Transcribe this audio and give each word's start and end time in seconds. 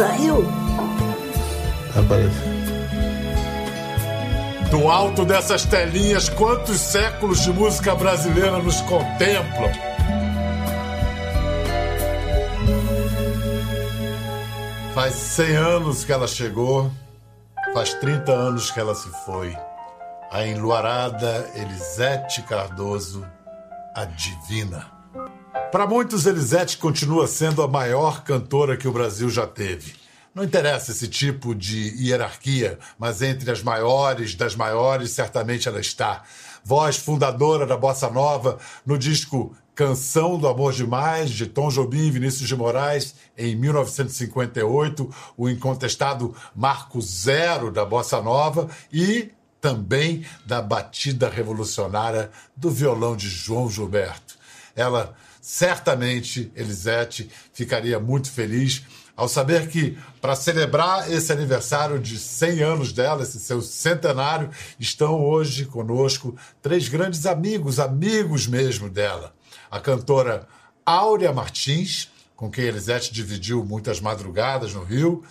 Saiu? 0.00 0.42
Apareceu. 1.94 2.50
Do 4.70 4.88
alto 4.88 5.26
dessas 5.26 5.66
telinhas, 5.66 6.26
quantos 6.26 6.80
séculos 6.80 7.40
de 7.40 7.52
música 7.52 7.94
brasileira 7.94 8.56
nos 8.62 8.80
contemplam? 8.80 9.70
Faz 14.94 15.12
100 15.12 15.56
anos 15.56 16.02
que 16.02 16.12
ela 16.12 16.26
chegou, 16.26 16.90
faz 17.74 17.92
30 17.92 18.32
anos 18.32 18.70
que 18.70 18.80
ela 18.80 18.94
se 18.94 19.10
foi. 19.26 19.54
A 20.32 20.46
enluarada 20.46 21.46
Elisete 21.54 22.40
Cardoso, 22.40 23.26
a 23.94 24.06
divina. 24.06 24.99
Para 25.72 25.86
muitos, 25.86 26.26
Elisete 26.26 26.78
continua 26.78 27.28
sendo 27.28 27.62
a 27.62 27.68
maior 27.68 28.24
cantora 28.24 28.76
que 28.76 28.88
o 28.88 28.92
Brasil 28.92 29.30
já 29.30 29.46
teve. 29.46 29.94
Não 30.34 30.42
interessa 30.42 30.90
esse 30.90 31.06
tipo 31.06 31.54
de 31.54 31.94
hierarquia, 31.96 32.76
mas 32.98 33.22
entre 33.22 33.48
as 33.52 33.62
maiores 33.62 34.34
das 34.34 34.56
maiores, 34.56 35.12
certamente 35.12 35.68
ela 35.68 35.80
está. 35.80 36.24
Voz 36.64 36.96
fundadora 36.96 37.66
da 37.66 37.76
Bossa 37.76 38.10
Nova 38.10 38.58
no 38.84 38.98
disco 38.98 39.54
Canção 39.72 40.38
do 40.38 40.48
Amor 40.48 40.72
Demais, 40.72 41.30
de 41.30 41.46
Tom 41.46 41.68
Jobim 41.68 42.08
e 42.08 42.10
Vinícius 42.10 42.48
de 42.48 42.56
Moraes, 42.56 43.14
em 43.38 43.54
1958, 43.54 45.08
o 45.36 45.48
incontestado 45.48 46.34
Marco 46.54 47.00
Zero 47.00 47.70
da 47.70 47.84
Bossa 47.84 48.20
Nova 48.20 48.68
e 48.92 49.30
também 49.60 50.26
da 50.44 50.60
batida 50.60 51.28
revolucionária 51.28 52.28
do 52.56 52.70
violão 52.70 53.14
de 53.14 53.28
João 53.28 53.70
Gilberto. 53.70 54.34
Ela, 54.74 55.14
certamente, 55.40 56.52
Elisete, 56.54 57.30
ficaria 57.52 57.98
muito 57.98 58.30
feliz 58.30 58.84
ao 59.16 59.28
saber 59.28 59.68
que, 59.68 59.98
para 60.20 60.34
celebrar 60.34 61.10
esse 61.12 61.30
aniversário 61.32 61.98
de 61.98 62.18
100 62.18 62.62
anos 62.62 62.92
dela, 62.92 63.22
esse 63.22 63.38
seu 63.38 63.60
centenário, 63.60 64.50
estão 64.78 65.22
hoje 65.22 65.66
conosco 65.66 66.34
três 66.62 66.88
grandes 66.88 67.26
amigos, 67.26 67.78
amigos 67.78 68.46
mesmo 68.46 68.88
dela. 68.88 69.34
A 69.70 69.78
cantora 69.78 70.46
Áurea 70.86 71.32
Martins, 71.32 72.10
com 72.34 72.50
quem 72.50 72.64
Elisete 72.64 73.12
dividiu 73.12 73.64
muitas 73.64 74.00
madrugadas 74.00 74.72
no 74.72 74.82
Rio, 74.82 75.22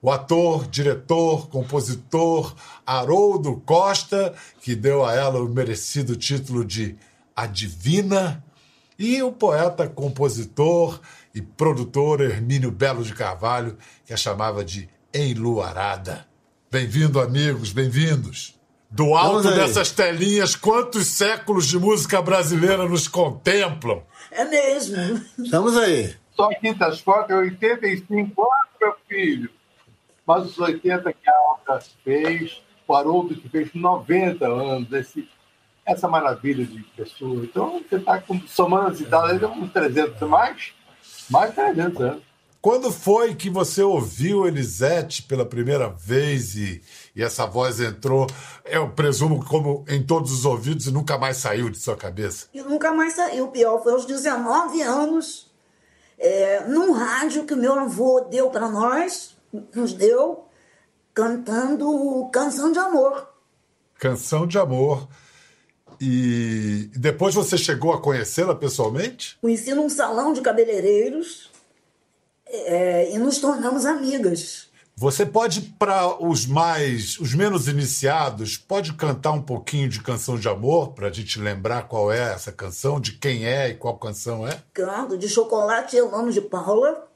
o 0.00 0.10
ator, 0.10 0.66
diretor, 0.66 1.48
compositor 1.48 2.54
Haroldo 2.86 3.62
Costa, 3.64 4.34
que 4.60 4.74
deu 4.74 5.04
a 5.04 5.14
ela 5.14 5.40
o 5.42 5.48
merecido 5.48 6.16
título 6.16 6.64
de 6.64 6.96
A 7.36 7.46
Divina, 7.46 8.42
e 8.98 9.22
o 9.22 9.32
poeta, 9.32 9.88
compositor 9.88 11.00
e 11.34 11.42
produtor 11.42 12.20
Hermínio 12.20 12.70
Belo 12.70 13.02
de 13.02 13.14
Carvalho, 13.14 13.76
que 14.04 14.12
a 14.12 14.16
chamava 14.16 14.64
de 14.64 14.88
Enluarada. 15.12 16.26
Bem-vindo, 16.70 17.20
amigos, 17.20 17.72
bem-vindos. 17.72 18.58
Do 18.90 19.14
alto 19.14 19.50
dessas 19.50 19.90
telinhas, 19.90 20.54
quantos 20.54 21.08
séculos 21.08 21.66
de 21.66 21.78
música 21.78 22.22
brasileira 22.22 22.88
nos 22.88 23.08
contemplam? 23.08 24.02
É 24.30 24.44
mesmo. 24.44 25.20
Estamos 25.38 25.76
aí. 25.76 26.14
Só 26.36 26.48
quintas 26.60 27.00
fotos, 27.00 27.34
85 27.34 28.42
anos, 28.42 28.68
meu 28.80 28.94
filho. 29.08 29.50
Mas 30.26 30.44
os 30.44 30.58
80 30.58 31.12
que 31.12 31.28
a 31.28 31.32
Alta 31.32 31.84
fez, 32.04 32.62
o 32.86 32.94
Haroldo 32.94 33.34
que 33.34 33.48
fez 33.48 33.74
90 33.74 34.46
anos, 34.46 34.92
esse, 34.92 35.28
essa 35.84 36.08
maravilha 36.08 36.64
de 36.64 36.82
pessoa. 36.96 37.44
Então, 37.44 37.82
você 37.88 37.96
está 37.96 38.22
somando 38.46 38.88
as 38.88 39.00
idades, 39.00 39.42
uns 39.42 39.72
300 39.72 40.28
mais, 40.28 40.72
mais 41.30 41.54
300 41.54 42.00
anos. 42.00 42.34
Quando 42.64 42.90
foi 42.90 43.34
que 43.34 43.50
você 43.50 43.82
ouviu 43.82 44.46
Elisete 44.46 45.22
pela 45.24 45.44
primeira 45.44 45.90
vez 45.90 46.56
e, 46.56 46.80
e 47.14 47.22
essa 47.22 47.44
voz 47.44 47.78
entrou, 47.78 48.26
eu 48.64 48.88
presumo, 48.88 49.44
como 49.44 49.84
em 49.86 50.02
todos 50.02 50.32
os 50.32 50.46
ouvidos 50.46 50.86
e 50.86 50.90
nunca 50.90 51.18
mais 51.18 51.36
saiu 51.36 51.68
de 51.68 51.78
sua 51.78 51.94
cabeça? 51.94 52.46
E 52.54 52.62
nunca 52.62 52.90
mais 52.90 53.12
saiu. 53.12 53.48
Pior, 53.48 53.82
foi 53.82 53.92
aos 53.92 54.06
19 54.06 54.80
anos, 54.80 55.52
é, 56.16 56.60
num 56.66 56.92
rádio 56.92 57.44
que 57.44 57.52
o 57.52 57.58
meu 57.58 57.78
avô 57.78 58.22
deu 58.30 58.48
para 58.48 58.70
nós, 58.70 59.36
nos 59.74 59.92
deu, 59.92 60.46
cantando 61.12 62.30
Canção 62.32 62.72
de 62.72 62.78
Amor. 62.78 63.28
Canção 63.98 64.46
de 64.46 64.58
Amor. 64.58 65.06
E 66.00 66.90
depois 66.96 67.34
você 67.34 67.56
chegou 67.56 67.92
a 67.92 68.00
conhecê-la 68.00 68.54
pessoalmente? 68.54 69.38
Conheci 69.40 69.74
num 69.74 69.88
salão 69.88 70.32
de 70.32 70.40
cabeleireiros 70.40 71.50
é, 72.46 73.12
e 73.14 73.18
nos 73.18 73.38
tornamos 73.38 73.86
amigas. 73.86 74.68
Você 74.96 75.26
pode, 75.26 75.60
para 75.76 76.22
os 76.24 76.46
mais, 76.46 77.18
os 77.18 77.34
menos 77.34 77.66
iniciados, 77.66 78.56
pode 78.56 78.92
cantar 78.92 79.32
um 79.32 79.42
pouquinho 79.42 79.88
de 79.88 80.00
canção 80.00 80.38
de 80.38 80.48
amor 80.48 80.92
para 80.92 81.08
a 81.08 81.12
gente 81.12 81.40
lembrar 81.40 81.88
qual 81.88 82.12
é 82.12 82.32
essa 82.32 82.52
canção, 82.52 83.00
de 83.00 83.12
quem 83.12 83.44
é 83.44 83.70
e 83.70 83.74
qual 83.74 83.98
canção 83.98 84.46
é? 84.46 84.62
Canto 84.72 85.18
de 85.18 85.28
Chocolate 85.28 85.96
Eu 85.96 86.14
Amo 86.14 86.30
de 86.30 86.40
Paula. 86.40 87.08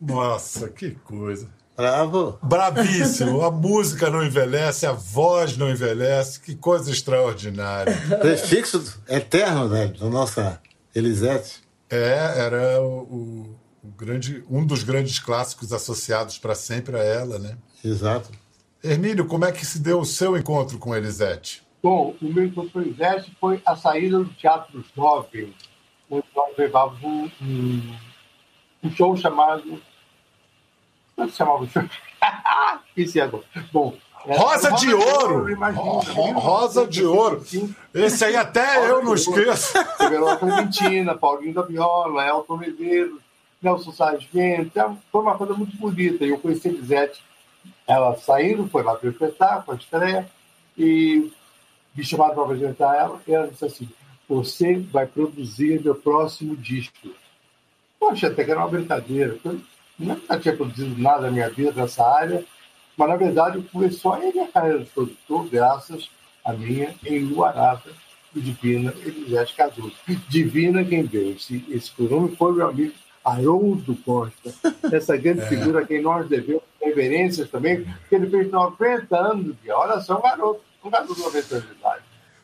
Nossa, 0.00 0.68
que 0.68 0.92
coisa. 0.92 1.48
Bravo. 1.76 2.38
Bravíssimo. 2.42 3.42
A 3.42 3.50
música 3.50 4.08
não 4.10 4.24
envelhece, 4.24 4.86
a 4.86 4.92
voz 4.92 5.56
não 5.56 5.70
envelhece. 5.70 6.40
Que 6.40 6.54
coisa 6.54 6.90
extraordinária. 6.90 7.94
Prefixo 8.20 9.00
eterno 9.08 9.68
né, 9.68 9.88
da 9.88 10.08
nossa 10.08 10.60
Elisete. 10.94 11.62
É, 11.90 12.34
era 12.36 12.80
o, 12.80 13.02
o 13.02 13.64
o 13.84 13.88
grande, 13.88 14.42
um 14.50 14.64
dos 14.64 14.82
grandes 14.82 15.18
clássicos 15.18 15.72
associados 15.72 16.38
para 16.38 16.54
sempre 16.54 16.96
a 16.96 17.04
ela, 17.04 17.38
né? 17.38 17.58
Exato. 17.84 18.30
Hermínio, 18.82 19.26
como 19.26 19.44
é 19.44 19.52
que 19.52 19.64
se 19.64 19.78
deu 19.78 20.00
o 20.00 20.06
seu 20.06 20.36
encontro 20.36 20.78
com 20.78 20.96
Elisete? 20.96 21.62
Bom, 21.82 22.16
o 22.20 22.32
meu 22.32 22.46
encontro 22.46 22.72
com 22.72 22.80
Elisete 22.80 23.36
foi 23.38 23.60
a 23.66 23.76
saída 23.76 24.18
do 24.18 24.32
Teatro 24.32 24.78
dos 24.78 24.90
Nove, 24.96 25.54
onde 26.10 26.26
nós 26.34 26.56
levávamos 26.56 27.30
um, 27.42 27.94
um 28.82 28.90
show 28.90 29.14
chamado... 29.16 29.80
Como 31.14 31.28
é 31.28 31.30
que 31.30 31.36
chamava 31.36 31.62
o 31.62 31.68
show? 31.68 31.82
Esqueci 32.96 33.20
agora. 33.20 33.44
Bom, 33.72 33.94
Rosa, 34.26 34.70
Rosa 34.70 34.86
de 34.86 34.94
Ouro! 34.94 35.54
Rosa 36.34 36.86
de 36.86 37.04
Ouro! 37.04 37.44
Esse 37.92 38.24
aí 38.24 38.36
até 38.36 38.90
eu 38.90 39.04
não 39.04 39.14
esqueço. 39.14 39.76
Revelou 40.00 40.36
Clementina, 40.38 41.14
Paulinho 41.14 41.52
da 41.52 41.62
Viola, 41.62 42.26
Elton 42.26 42.56
Medeiros, 42.56 43.20
Nelson 43.60 43.92
Sargento, 43.92 44.62
então, 44.62 44.98
foi 45.12 45.20
uma 45.20 45.36
coisa 45.36 45.52
muito 45.54 45.76
bonita. 45.76 46.24
Eu 46.24 46.38
conheci 46.38 46.68
a 46.68 46.70
Elisete, 46.70 47.22
ela 47.86 48.16
saindo, 48.16 48.68
foi 48.68 48.82
lá 48.82 48.94
para 48.94 49.08
o 49.08 49.10
espetáculo, 49.10 49.76
a 49.76 49.80
estreia, 49.80 50.30
e 50.76 51.30
me 51.94 52.04
chamaram 52.04 52.34
para 52.34 52.44
apresentar 52.44 52.96
ela, 52.96 53.20
e 53.26 53.32
ela 53.32 53.48
disse 53.48 53.64
assim, 53.64 53.88
você 54.28 54.78
vai 54.78 55.06
produzir 55.06 55.82
meu 55.82 55.94
próximo 55.94 56.56
disco. 56.56 57.10
Poxa, 58.00 58.28
até 58.28 58.42
que 58.44 58.50
era 58.50 58.60
uma 58.60 58.68
brincadeira. 58.68 59.38
Eu 59.98 60.06
nunca 60.06 60.38
tinha 60.38 60.56
produzido 60.56 61.00
nada 61.00 61.22
na 61.22 61.30
minha 61.30 61.50
vida 61.50 61.72
nessa 61.72 62.04
área, 62.04 62.44
mas 62.96 63.08
na 63.08 63.16
verdade 63.16 63.62
começou 63.72 64.14
a 64.14 64.18
minha 64.18 64.46
carreira 64.48 64.80
de 64.80 64.86
produtor 64.86 65.48
graças 65.48 66.10
à 66.44 66.52
minha 66.52 66.94
enluarada 67.04 67.90
e 68.34 68.40
divina 68.40 68.92
Elisete 69.04 69.54
Cardoso. 69.54 69.92
Divina 70.28 70.84
quem 70.84 71.04
veio. 71.04 71.36
Esse, 71.36 71.64
esse 71.70 71.90
pronome 71.92 72.34
foi 72.36 72.52
meu 72.52 72.68
amigo 72.68 72.94
Haroldo 73.24 73.96
Costa, 74.04 74.52
essa 74.92 75.16
grande 75.16 75.40
é. 75.40 75.46
figura 75.46 75.80
a 75.80 75.86
quem 75.86 76.02
nós 76.02 76.28
devemos 76.28 76.62
reverências 76.80 77.48
também, 77.48 77.82
porque 77.84 78.14
ele 78.14 78.28
fez 78.28 78.50
90 78.50 79.16
anos 79.16 79.56
de 79.62 79.70
olha 79.70 79.98
só, 80.00 80.18
um 80.18 80.22
garoto, 80.22 80.60
um 80.84 80.90
garoto 80.90 81.14
de 81.14 81.22
90 81.22 81.54
anos 81.54 81.68
de 81.68 81.74
idade. 81.74 82.02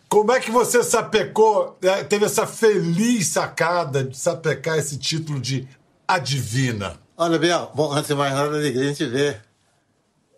Como 0.09 0.33
é 0.33 0.41
que 0.41 0.51
você 0.51 0.83
sapecou, 0.83 1.79
é, 1.83 2.03
teve 2.03 2.25
essa 2.25 2.47
feliz 2.47 3.29
sacada 3.29 4.03
de 4.03 4.17
sapecar 4.17 4.79
esse 4.79 4.99
título 4.99 5.39
de 5.39 5.69
Adivina? 6.09 6.99
Olha, 7.23 7.39
Biel, 7.39 7.71
bom, 7.75 7.93
antes 7.93 8.09
de 8.09 8.15
mais 8.15 8.33
nada, 8.33 8.57
alegria 8.57 8.81
a 8.81 8.87
gente 8.87 9.05
ver. 9.05 9.43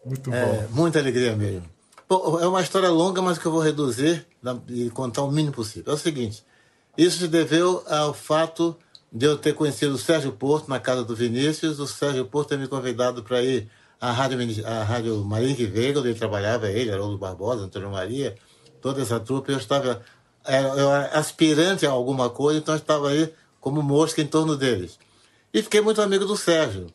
Muito 0.04 0.34
é, 0.34 0.44
bom. 0.44 0.66
Muita 0.70 0.98
alegria 0.98 1.36
mesmo. 1.36 1.62
Bom, 2.08 2.40
é 2.40 2.44
uma 2.48 2.60
história 2.60 2.90
longa, 2.90 3.22
mas 3.22 3.38
que 3.38 3.46
eu 3.46 3.52
vou 3.52 3.60
reduzir 3.60 4.26
e 4.68 4.90
contar 4.90 5.22
o 5.22 5.30
mínimo 5.30 5.54
possível. 5.54 5.92
É 5.92 5.94
o 5.94 5.98
seguinte, 5.98 6.42
isso 6.98 7.18
se 7.18 7.28
deveu 7.28 7.84
ao 7.88 8.12
fato 8.12 8.76
de 9.12 9.26
eu 9.26 9.38
ter 9.38 9.54
conhecido 9.54 9.94
o 9.94 9.98
Sérgio 9.98 10.32
Porto 10.32 10.68
na 10.68 10.80
casa 10.80 11.04
do 11.04 11.14
Vinícius, 11.14 11.78
o 11.78 11.86
Sérgio 11.86 12.24
Porto 12.24 12.48
ter 12.48 12.58
me 12.58 12.66
convidado 12.66 13.22
para 13.22 13.40
ir 13.40 13.70
à 14.00 14.10
Rádio, 14.10 14.40
à 14.66 14.82
Rádio 14.82 15.24
Marinque 15.24 15.66
Veiga, 15.66 16.00
onde 16.00 16.08
ele 16.08 16.18
trabalhava, 16.18 16.68
ele, 16.68 16.90
Haroldo 16.90 17.16
Barbosa, 17.16 17.62
Antônio 17.62 17.92
Maria, 17.92 18.34
toda 18.80 19.00
essa 19.00 19.20
trupe. 19.20 19.52
Eu 19.52 19.58
estava 19.58 20.02
eu 20.44 20.90
era 20.90 21.16
aspirante 21.16 21.86
a 21.86 21.92
alguma 21.92 22.28
coisa, 22.28 22.58
então 22.58 22.74
eu 22.74 22.78
estava 22.80 23.10
aí 23.10 23.32
como 23.60 23.80
mosca 23.80 24.20
em 24.20 24.26
torno 24.26 24.56
deles. 24.56 24.98
E 25.52 25.62
fiquei 25.62 25.80
muito 25.82 26.00
amigo 26.00 26.24
do 26.24 26.36
Sérgio. 26.36 26.86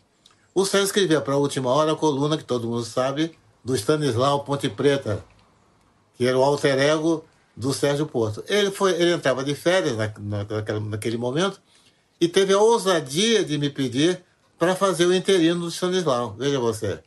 O 0.53 0.65
Sérgio 0.65 0.87
escrevia 0.87 1.21
para 1.21 1.35
a 1.35 1.37
última 1.37 1.69
hora 1.69 1.91
a 1.91 1.95
coluna, 1.95 2.37
que 2.37 2.43
todo 2.43 2.67
mundo 2.67 2.83
sabe, 2.83 3.37
do 3.63 3.75
Stanislau 3.75 4.43
Ponte 4.43 4.67
Preta, 4.67 5.23
que 6.15 6.25
era 6.25 6.37
o 6.37 6.43
alter 6.43 6.79
ego 6.79 7.23
do 7.55 7.71
Sérgio 7.71 8.07
Porto. 8.07 8.43
Ele, 8.47 8.71
foi, 8.71 8.93
ele 8.93 9.13
entrava 9.13 9.43
de 9.43 9.53
férias 9.53 9.95
na, 9.95 10.11
naquele, 10.19 10.79
naquele 10.79 11.17
momento 11.17 11.61
e 12.19 12.27
teve 12.27 12.51
a 12.53 12.59
ousadia 12.59 13.45
de 13.45 13.59
me 13.59 13.69
pedir 13.69 14.23
para 14.57 14.75
fazer 14.75 15.05
o 15.05 15.13
interino 15.13 15.61
do 15.61 15.67
Stanislau, 15.67 16.33
veja 16.33 16.59
você. 16.59 16.99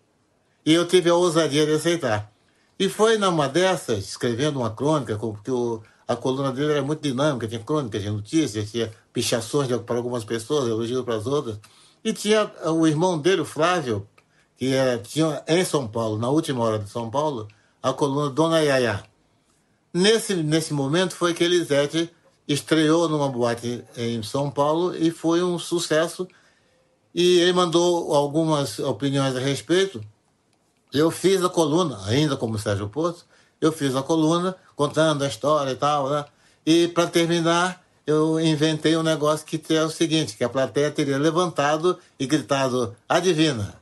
E 0.64 0.73
eu 0.73 0.87
tive 0.87 1.11
a 1.11 1.14
ousadia 1.14 1.67
de 1.67 1.73
aceitar. 1.73 2.31
E 2.79 2.88
foi 2.88 3.19
numa 3.19 3.49
dessas, 3.49 4.05
escrevendo 4.08 4.61
uma 4.61 4.70
crônica, 4.70 5.17
porque 5.19 5.50
o, 5.50 5.82
a 6.11 6.17
coluna 6.17 6.51
dele 6.51 6.73
era 6.73 6.83
muito 6.83 7.01
dinâmica, 7.01 7.47
tinha 7.47 7.61
crônicas, 7.61 8.01
tinha 8.01 8.12
notícias, 8.12 8.69
tinha 8.69 8.93
pichações 9.12 9.69
para 9.83 9.97
algumas 9.97 10.25
pessoas, 10.25 10.69
elogios 10.69 11.05
para 11.05 11.15
as 11.15 11.25
outras. 11.25 11.61
E 12.03 12.12
tinha 12.12 12.51
o 12.67 12.85
irmão 12.85 13.17
dele, 13.17 13.43
o 13.43 13.45
Flávio, 13.45 14.05
que 14.57 14.75
era, 14.75 14.99
tinha 14.99 15.41
em 15.47 15.65
São 15.65 15.87
Paulo, 15.87 16.19
na 16.19 16.29
última 16.29 16.65
hora 16.65 16.81
de 16.81 16.91
São 16.91 17.09
Paulo, 17.09 17.47
a 17.81 17.93
coluna 17.93 18.29
Dona 18.29 18.59
Yaya. 18.59 19.05
Nesse, 19.95 20.35
nesse 20.35 20.75
momento 20.75 21.15
foi 21.15 21.33
que 21.33 21.45
Elisete 21.45 22.11
estreou 22.49 23.09
numa 23.09 23.29
boate 23.29 23.85
em 23.97 24.21
São 24.21 24.51
Paulo 24.51 24.97
e 24.97 25.12
foi 25.12 25.45
um 25.45 25.61
sucesso. 25.61 26.27
E 27.15 27.39
ele 27.39 27.53
mandou 27.53 28.12
algumas 28.12 28.81
opiniões 28.81 29.37
a 29.37 29.39
respeito. 29.39 30.01
Eu 30.93 31.09
fiz 31.09 31.45
a 31.45 31.49
coluna, 31.49 32.05
ainda 32.07 32.37
como 32.37 32.59
Sérgio 32.59 32.89
Porto, 32.89 33.25
eu 33.61 33.73
fiz 33.73 33.95
a 33.95 34.03
coluna 34.03 34.57
contando 34.75 35.25
a 35.25 35.29
história 35.29 35.73
e 35.73 35.77
tal, 35.77 36.09
né? 36.09 36.25
E 36.65 36.89
para 36.89 37.07
terminar, 37.07 37.83
eu 38.07 38.41
inventei 38.41 38.97
um 38.97 39.03
negócio 39.03 39.47
que 39.47 39.62
é 39.75 39.83
o 39.83 39.91
seguinte, 39.91 40.37
que 40.37 40.45
a 40.45 40.49
plateia 40.49 40.91
teria 40.91 41.19
levantado 41.19 41.99
e 42.19 42.27
gritado, 42.27 42.95
adivina. 43.09 43.81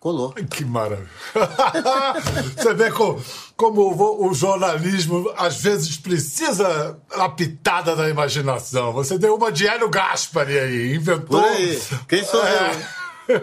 Colou. 0.00 0.32
Que 0.32 0.64
maravilha. 0.64 1.10
Você 2.56 2.72
vê 2.72 2.90
como, 2.90 3.22
como 3.54 4.26
o, 4.26 4.32
jornalismo 4.32 5.30
às 5.36 5.60
vezes 5.60 5.98
precisa 5.98 6.98
a 7.12 7.28
pitada 7.28 7.94
da 7.94 8.08
imaginação. 8.08 8.94
Você 8.94 9.18
deu 9.18 9.34
uma 9.34 9.52
de 9.52 9.68
Hélio 9.68 9.90
Gaspari 9.90 10.58
aí, 10.58 10.94
inventou. 10.94 11.44
Aí. 11.44 11.78
Quem 12.08 12.24
sou 12.24 12.42
é. 12.42 12.70
eu? 13.28 13.40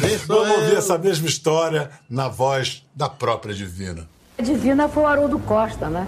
Quem 0.00 0.18
sou 0.18 0.36
Vamos 0.36 0.50
eu? 0.50 0.60
ouvir 0.60 0.76
essa 0.76 0.96
mesma 0.96 1.28
história 1.28 1.90
na 2.08 2.26
voz 2.26 2.82
da 2.94 3.10
própria 3.10 3.54
Divina. 3.54 4.08
A 4.40 4.42
Divina 4.42 4.88
foi 4.88 5.02
o 5.02 5.06
Haroldo 5.06 5.38
Costa, 5.38 5.90
né? 5.90 6.06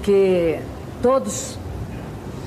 Que 0.00 0.60
todos 1.02 1.58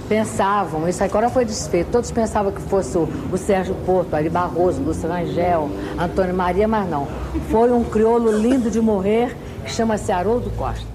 pensavam, 0.08 0.88
isso 0.88 1.04
agora 1.04 1.30
foi 1.30 1.44
desfeito, 1.44 1.92
todos 1.92 2.10
pensavam 2.12 2.50
que 2.50 2.62
fosse 2.62 2.98
o, 2.98 3.02
o 3.30 3.38
Sérgio 3.38 3.76
Porto, 3.86 4.14
Ari 4.14 4.30
Barroso, 4.30 4.81
Luciano 4.81 5.16
Angel, 5.16 5.70
Antônio 6.00 6.34
Maria, 6.34 6.66
mas 6.66 6.90
não. 6.90 7.10
Foi 7.52 7.70
um 7.74 7.84
crioulo 7.84 8.31
lindo 8.31 8.72
de 8.72 8.80
morrer 8.80 9.36
que 9.66 9.70
chama-se 9.70 10.14
Haroldo 10.14 10.50
Costa. 10.52 10.88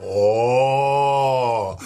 Oh! 0.00 1.76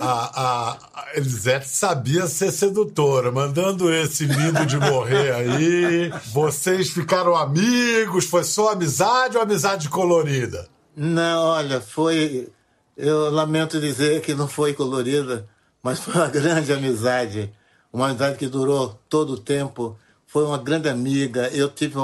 A, 0.00 0.30
a, 0.34 0.76
Elisete 1.14 1.68
sabia 1.68 2.26
ser 2.26 2.50
sedutora, 2.50 3.30
mandando 3.30 3.94
esse 3.94 4.24
lindo 4.24 4.66
de 4.66 4.76
morrer 4.76 5.32
aí. 5.32 6.12
Vocês 6.32 6.90
ficaram 6.90 7.36
amigos? 7.36 8.24
Foi 8.24 8.42
só 8.42 8.72
amizade 8.72 9.36
ou 9.36 9.42
amizade 9.44 9.88
colorida? 9.88 10.66
Não, 10.96 11.42
olha, 11.44 11.80
foi. 11.80 12.50
Eu 12.96 13.30
lamento 13.30 13.78
dizer 13.78 14.22
que 14.22 14.34
não 14.34 14.48
foi 14.48 14.72
colorida 14.72 15.46
mas 15.86 16.00
foi 16.00 16.14
uma 16.14 16.26
grande 16.28 16.72
amizade, 16.72 17.52
uma 17.92 18.08
amizade 18.08 18.36
que 18.36 18.48
durou 18.48 19.00
todo 19.08 19.34
o 19.34 19.38
tempo. 19.38 19.96
Foi 20.26 20.44
uma 20.44 20.58
grande 20.58 20.88
amiga. 20.88 21.48
Eu 21.50 21.68
tive, 21.68 21.94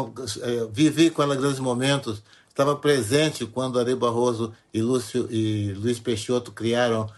é, 0.40 0.68
vivi 0.70 1.10
com 1.10 1.20
ela 1.20 1.34
grandes 1.34 1.58
momentos. 1.58 2.22
Estava 2.48 2.76
presente 2.76 3.44
quando 3.44 3.80
Ari 3.80 3.96
Barroso 3.96 4.52
e 4.72 4.80
Lúcio 4.80 5.26
e 5.28 5.72
Luiz 5.72 5.98
Peixoto 5.98 6.52
criaram 6.52 7.10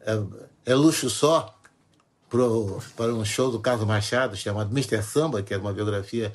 é, 0.00 0.18
é 0.64 0.74
Luxo 0.74 1.10
Só 1.10 1.54
pro, 2.30 2.80
para 2.96 3.12
um 3.12 3.24
show 3.24 3.50
do 3.50 3.58
Carlos 3.58 3.86
Machado 3.86 4.34
chamado 4.34 4.70
Mr. 4.70 5.02
Samba, 5.02 5.42
que 5.42 5.52
era 5.52 5.60
uma 5.60 5.74
biografia 5.74 6.32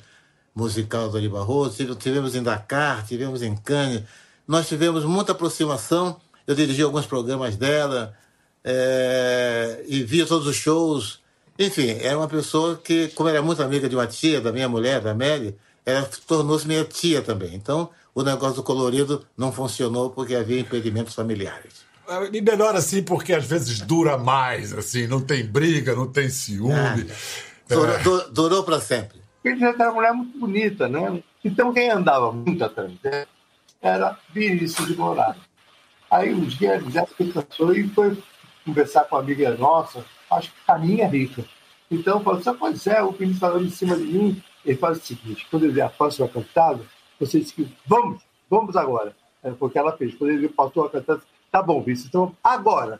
musical 0.54 1.08
do 1.08 1.16
Ari 1.16 1.28
Barroso. 1.28 1.96
Tivemos 1.96 2.36
em 2.36 2.44
Dakar, 2.44 3.04
tivemos 3.04 3.42
em 3.42 3.56
Cannes. 3.56 4.04
Nós 4.46 4.68
tivemos 4.68 5.04
muita 5.04 5.32
aproximação. 5.32 6.20
Eu 6.46 6.54
dirigi 6.54 6.82
alguns 6.82 7.06
programas 7.06 7.56
dela 7.56 8.14
é, 8.62 9.82
e 9.86 10.02
via 10.02 10.26
todos 10.26 10.46
os 10.46 10.56
shows. 10.56 11.20
Enfim, 11.58 11.98
era 12.00 12.16
uma 12.18 12.28
pessoa 12.28 12.76
que, 12.76 13.08
como 13.08 13.28
era 13.28 13.40
muito 13.40 13.62
amiga 13.62 13.88
de 13.88 13.94
uma 13.94 14.06
tia, 14.06 14.40
da 14.40 14.52
minha 14.52 14.68
mulher, 14.68 15.00
da 15.00 15.14
Mary, 15.14 15.56
ela 15.86 16.08
tornou-se 16.26 16.66
minha 16.66 16.84
tia 16.84 17.22
também. 17.22 17.54
Então, 17.54 17.88
o 18.14 18.22
negócio 18.22 18.56
do 18.56 18.62
colorido 18.62 19.24
não 19.36 19.52
funcionou 19.52 20.10
porque 20.10 20.34
havia 20.34 20.60
impedimentos 20.60 21.14
familiares. 21.14 21.84
E 22.32 22.40
melhor 22.42 22.76
assim, 22.76 23.02
porque 23.02 23.32
às 23.32 23.46
vezes 23.46 23.80
dura 23.80 24.18
mais, 24.18 24.74
assim, 24.74 25.06
não 25.06 25.22
tem 25.22 25.46
briga, 25.46 25.94
não 25.94 26.06
tem 26.06 26.28
ciúme. 26.28 26.74
Ah, 26.74 27.74
durou, 27.74 28.20
é. 28.20 28.28
durou 28.30 28.62
para 28.62 28.78
sempre. 28.78 29.22
Ele 29.42 29.58
já 29.58 29.68
era 29.68 29.84
uma 29.84 29.94
mulher 29.94 30.12
muito 30.12 30.38
bonita, 30.38 30.86
né? 30.86 31.22
Então 31.42 31.72
quem 31.72 31.90
andava 31.90 32.30
muito 32.30 32.62
atrás 32.62 32.92
dela 33.02 33.26
era 33.84 34.18
Vinícius 34.32 34.88
de 34.88 34.96
Moraes. 34.96 35.36
Aí 36.10 36.32
um 36.32 36.40
dia 36.40 36.82
já 36.88 37.06
se 37.06 37.14
cansou 37.14 37.74
e 37.74 37.86
foi 37.88 38.16
conversar 38.64 39.04
com 39.04 39.16
uma 39.16 39.22
amiga 39.22 39.54
nossa, 39.56 40.02
acho 40.30 40.50
que 40.50 40.56
a 40.66 40.78
minha 40.78 41.04
é 41.04 41.08
rica. 41.08 41.44
Então, 41.90 42.18
eu 42.18 42.24
falo 42.24 42.38
assim, 42.38 42.54
pois 42.54 42.86
é, 42.86 43.02
o 43.02 43.12
Vinícius 43.12 43.42
está 43.42 43.58
em 43.58 43.70
cima 43.70 43.96
de 43.96 44.04
mim. 44.04 44.42
Ele 44.64 44.78
faz 44.78 44.96
o 44.96 45.02
seguinte, 45.02 45.46
quando 45.50 45.64
ele 45.64 45.74
vê 45.74 45.82
a 45.82 45.90
próxima 45.90 46.26
cantada, 46.26 46.80
você 47.20 47.38
diz 47.38 47.52
que 47.52 47.68
vamos, 47.86 48.22
vamos 48.48 48.74
agora. 48.74 49.14
É 49.42 49.50
porque 49.50 49.78
ela 49.78 49.94
fez. 49.94 50.14
Quando 50.14 50.30
ele 50.30 50.48
viu 50.48 50.54
a 50.56 50.90
cantada, 50.90 51.20
tá 51.52 51.62
bom, 51.62 51.82
Vinícius, 51.82 52.08
então 52.08 52.34
agora. 52.42 52.98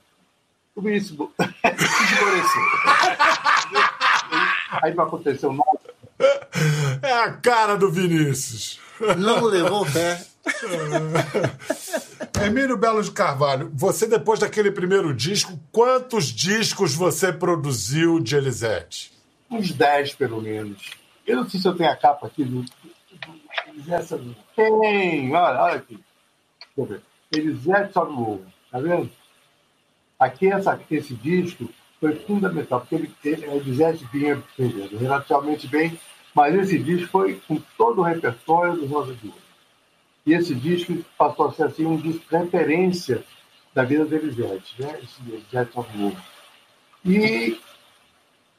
O 0.77 0.83
Vinícius 0.83 1.13
esmoreceu. 1.65 2.63
Aí 4.83 4.95
não 4.95 5.05
aconteceu 5.05 5.51
nada. 5.51 5.95
É 7.03 7.13
a 7.13 7.33
cara 7.33 7.77
do 7.77 7.91
Vinícius. 7.91 8.84
Não 9.19 9.45
levou 9.45 9.85
fé. 9.85 10.25
Emílio 12.45 12.77
Belo 12.77 13.03
de 13.03 13.11
Carvalho, 13.11 13.71
você 13.75 14.07
depois 14.07 14.39
daquele 14.41 14.71
primeiro 14.71 15.15
disco, 15.15 15.59
quantos 15.73 16.27
discos 16.27 16.95
você 16.95 17.33
produziu 17.33 18.21
de 18.21 18.37
Elisete? 18.37 19.13
Uns 19.51 19.73
10, 19.73 20.15
pelo 20.15 20.41
menos. 20.43 20.91
Eu 21.27 21.37
não 21.37 21.49
sei 21.49 21.61
se 21.61 21.67
eu 21.67 21.75
tenho 21.75 21.91
a 21.91 21.97
capa 21.97 22.27
aqui 22.27 22.45
do. 22.45 22.65
Essa... 23.89 24.21
Tem, 24.55 25.35
olha, 25.35 25.61
olha 25.63 25.77
aqui. 25.77 25.95
Deixa 25.95 26.03
eu 26.77 26.85
ver. 26.85 27.03
Elisete 27.33 27.93
sobe 27.93 28.13
o 28.13 28.45
tá 28.71 28.79
vendo? 28.79 29.11
Aqui 30.19 30.49
essa, 30.49 30.79
esse 30.91 31.15
disco 31.15 31.69
foi 32.01 32.15
fundamental, 32.17 32.81
porque 32.81 32.95
ele, 32.97 33.15
ele, 33.25 33.47
Elisete 33.47 34.07
vinha 34.13 34.43
relativamente 34.99 35.67
bem, 35.67 35.99
mas 36.35 36.55
esse 36.55 36.79
disco 36.79 37.09
foi 37.09 37.41
com 37.47 37.61
todo 37.79 38.01
o 38.01 38.05
repertório 38.05 38.77
do 38.77 38.87
Rosa 38.87 39.15
de 39.15 39.29
Ouro. 39.29 39.39
E 40.27 40.33
esse 40.33 40.55
disco 40.55 40.97
passou 41.17 41.49
a 41.49 41.53
ser 41.53 41.65
assim, 41.65 41.85
um 41.85 41.97
disco 41.97 42.25
de 42.29 42.37
referência 42.37 43.23
da 43.75 43.85
vida 43.85 44.05
do 44.05 44.15
Elisete, 44.15 44.75
né? 44.81 44.99
esse 45.03 45.21
Elisete 45.31 45.77
Novo. 45.97 46.17
E 47.05 47.59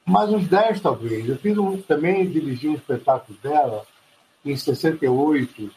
mais 0.06 0.30
uns 0.30 0.48
10, 0.48 0.82
talvez. 0.82 1.28
Eu 1.28 1.38
fiz 1.38 1.58
um, 1.58 1.82
também 1.82 2.30
dirigi 2.30 2.70
um 2.70 2.76
espetáculo 2.76 3.38
dela 3.42 3.86
em 4.46 4.56
68. 4.56 5.72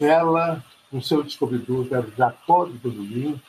Ela, 0.00 0.64
com 0.90 1.00
seu 1.00 1.22
descobridor, 1.22 1.86
que 1.86 1.94
era 1.94 2.06
o 2.06 2.16
Jacó 2.16 2.64
de 2.64 2.78
Godolin, 2.78 3.40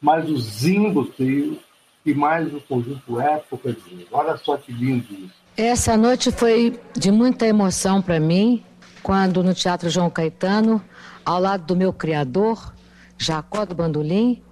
mais 0.00 0.30
o 0.30 0.38
Zimbo 0.38 1.04
Trio 1.06 1.58
e 2.06 2.14
mais 2.14 2.52
o 2.54 2.60
conjunto 2.60 3.20
Época 3.20 3.72
de 3.72 4.06
Olha 4.12 4.36
só 4.36 4.56
que 4.56 4.72
lindo 4.72 5.12
isso. 5.12 5.41
Essa 5.56 5.98
noite 5.98 6.32
foi 6.32 6.80
de 6.94 7.10
muita 7.10 7.46
emoção 7.46 8.00
para 8.00 8.18
mim, 8.18 8.64
quando 9.02 9.42
no 9.42 9.52
Teatro 9.52 9.90
João 9.90 10.08
Caetano 10.08 10.82
ao 11.24 11.38
lado 11.38 11.64
do 11.66 11.76
meu 11.76 11.92
criador, 11.92 12.74
Jacó 13.18 13.66
do 13.66 13.74
Bandolim, 13.74 14.42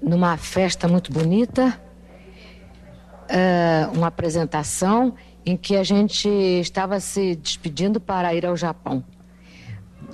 numa 0.00 0.36
festa 0.36 0.86
muito 0.86 1.12
bonita, 1.12 1.78
uh, 3.28 3.96
uma 3.96 4.06
apresentação 4.06 5.14
em 5.44 5.56
que 5.56 5.76
a 5.76 5.82
gente 5.82 6.28
estava 6.28 7.00
se 7.00 7.34
despedindo 7.34 8.00
para 8.00 8.32
ir 8.32 8.46
ao 8.46 8.56
Japão. 8.56 9.04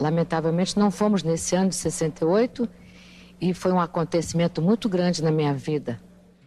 Lamentavelmente 0.00 0.78
não 0.78 0.90
fomos 0.90 1.22
nesse 1.22 1.54
ano 1.54 1.68
de 1.68 1.76
68 1.76 2.66
e 3.38 3.52
foi 3.52 3.70
um 3.70 3.80
acontecimento 3.80 4.62
muito 4.62 4.88
grande 4.88 5.22
na 5.22 5.30
minha 5.30 5.52
vida. 5.52 6.00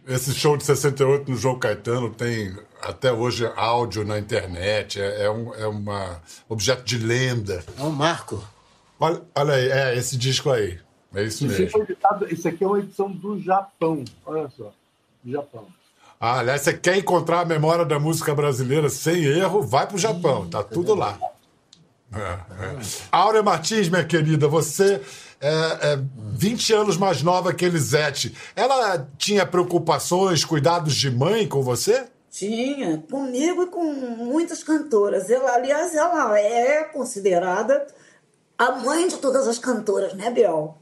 Esse 0.06 0.34
show 0.34 0.56
de 0.56 0.64
68 0.64 1.30
no 1.30 1.36
João 1.36 1.56
Caetano 1.56 2.10
tem 2.10 2.52
até 2.82 3.12
hoje 3.12 3.50
áudio 3.56 4.04
na 4.04 4.18
internet, 4.18 5.00
é, 5.00 5.24
é 5.24 5.30
um 5.30 5.54
é 5.54 5.66
uma 5.66 6.20
objeto 6.48 6.82
de 6.84 6.98
lenda. 6.98 7.64
É 7.78 7.82
um 7.82 7.90
marco. 7.90 8.42
Olha, 8.98 9.22
olha 9.34 9.54
aí, 9.54 9.70
é 9.70 9.96
esse 9.96 10.16
disco 10.16 10.50
aí. 10.50 10.78
É 11.14 11.24
isso 11.24 11.46
mesmo. 11.46 11.64
Isso, 11.64 11.78
editado, 11.78 12.32
isso 12.32 12.46
aqui 12.46 12.62
é 12.62 12.66
uma 12.66 12.78
edição 12.78 13.10
do 13.10 13.40
Japão. 13.40 14.04
Olha 14.24 14.48
só. 14.56 14.72
Do 15.22 15.32
Japão. 15.32 15.66
Ah, 16.20 16.40
aliás, 16.40 16.60
você 16.60 16.74
quer 16.74 16.98
encontrar 16.98 17.40
a 17.40 17.44
memória 17.44 17.84
da 17.84 17.98
música 17.98 18.34
brasileira 18.34 18.90
sem 18.90 19.24
erro, 19.24 19.62
vai 19.62 19.86
pro 19.86 19.96
Japão, 19.96 20.46
tá 20.46 20.62
tudo 20.62 20.94
lá. 20.94 21.18
É, 22.12 22.18
é. 22.18 22.78
Áurea 23.10 23.42
Martins, 23.42 23.88
minha 23.88 24.04
querida, 24.04 24.46
você 24.46 25.00
é, 25.40 25.48
é 25.92 26.00
20 26.34 26.74
anos 26.74 26.96
mais 26.98 27.22
nova 27.22 27.54
que 27.54 27.64
Elisete. 27.64 28.34
Ela 28.54 29.08
tinha 29.16 29.46
preocupações, 29.46 30.44
cuidados 30.44 30.94
de 30.94 31.10
mãe 31.10 31.48
com 31.48 31.62
você? 31.62 32.06
Tinha, 32.30 33.02
comigo 33.10 33.64
e 33.64 33.66
com 33.66 33.84
muitas 33.84 34.62
cantoras. 34.62 35.28
Ela, 35.28 35.52
aliás, 35.52 35.94
ela 35.94 36.38
é 36.38 36.84
considerada 36.84 37.86
a 38.56 38.72
mãe 38.72 39.08
de 39.08 39.16
todas 39.16 39.48
as 39.48 39.58
cantoras, 39.58 40.14
né, 40.14 40.30
Biel? 40.30 40.78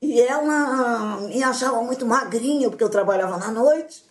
E 0.00 0.20
ela 0.20 1.18
me 1.20 1.42
achava 1.42 1.82
muito 1.82 2.06
magrinha, 2.06 2.70
porque 2.70 2.84
eu 2.84 2.88
trabalhava 2.88 3.36
na 3.36 3.50
noite, 3.50 4.04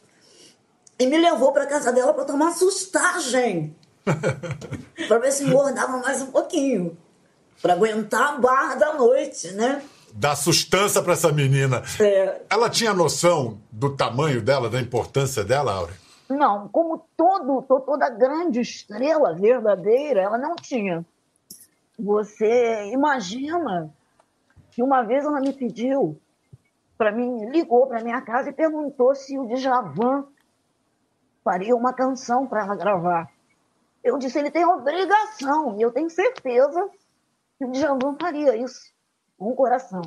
e 0.99 1.07
me 1.07 1.17
levou 1.17 1.51
para 1.53 1.65
casa 1.65 1.91
dela 1.91 2.13
para 2.13 2.25
tomar 2.25 2.51
sustagem. 2.51 3.75
para 5.07 5.19
ver 5.19 5.31
se 5.31 5.43
engordava 5.43 5.97
mais 5.97 6.21
um 6.21 6.27
pouquinho. 6.27 6.97
Para 7.61 7.73
aguentar 7.73 8.33
a 8.33 8.37
barra 8.37 8.75
da 8.75 8.93
noite, 8.93 9.51
né? 9.53 9.81
Dar 10.13 10.35
sustância 10.35 11.01
para 11.01 11.13
essa 11.13 11.31
menina. 11.31 11.81
É. 11.99 12.41
Ela 12.49 12.69
tinha 12.69 12.93
noção 12.93 13.59
do 13.71 13.95
tamanho 13.95 14.41
dela, 14.41 14.69
da 14.69 14.79
importância 14.79 15.43
dela, 15.43 15.73
Áurea? 15.73 16.06
Não, 16.29 16.67
como 16.67 17.05
todo, 17.15 17.61
toda 17.61 18.09
grande 18.09 18.59
estrela 18.59 19.33
verdadeira, 19.33 20.21
ela 20.21 20.37
não 20.37 20.55
tinha. 20.55 21.05
Você 21.97 22.91
imagina 22.91 23.93
que 24.71 24.83
uma 24.83 25.03
vez 25.03 25.25
ela 25.25 25.39
me 25.39 25.53
pediu 25.53 26.19
para 26.97 27.11
mim, 27.11 27.49
ligou 27.49 27.87
para 27.87 28.03
minha 28.03 28.21
casa 28.21 28.49
e 28.49 28.53
perguntou 28.53 29.15
se 29.15 29.37
o 29.37 29.47
Djavan 29.47 30.25
faria 31.43 31.75
uma 31.75 31.93
canção 31.93 32.45
para 32.45 32.63
ela 32.63 32.75
gravar. 32.75 33.31
Eu 34.03 34.17
disse, 34.17 34.39
ele 34.39 34.51
tem 34.51 34.65
obrigação, 34.65 35.77
e 35.77 35.81
eu 35.81 35.91
tenho 35.91 36.09
certeza 36.09 36.89
que 37.57 37.65
o 37.65 37.71
Djavan 37.71 38.15
faria 38.19 38.55
isso, 38.55 38.93
com 39.37 39.51
o 39.51 39.55
coração. 39.55 40.01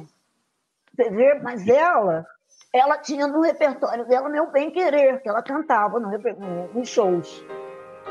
Você 0.95 1.11
vê, 1.11 1.35
mas 1.39 1.67
ela 1.67 2.27
ela 2.73 2.99
tinha 2.99 3.27
no 3.27 3.41
repertório 3.41 4.07
dela 4.07 4.29
Meu 4.29 4.51
Bem 4.51 4.71
Querer, 4.71 5.21
que 5.23 5.29
ela 5.29 5.43
cantava 5.43 5.99
no, 5.99 6.11
nos 6.73 6.89
shows. 6.89 7.45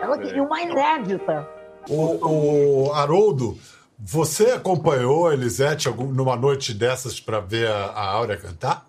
Ela 0.01 0.15
é. 0.15 0.19
queria 0.19 0.43
uma 0.43 0.61
inédita. 0.61 1.47
O, 1.89 2.87
o 2.87 2.93
Haroldo, 2.93 3.57
você 3.97 4.51
acompanhou 4.51 5.27
a 5.27 5.33
Elisete 5.33 5.87
algum, 5.87 6.07
numa 6.07 6.35
noite 6.35 6.73
dessas 6.73 7.19
para 7.19 7.39
ver 7.39 7.69
a, 7.69 7.85
a 7.85 8.05
Áurea 8.11 8.37
cantar? 8.37 8.85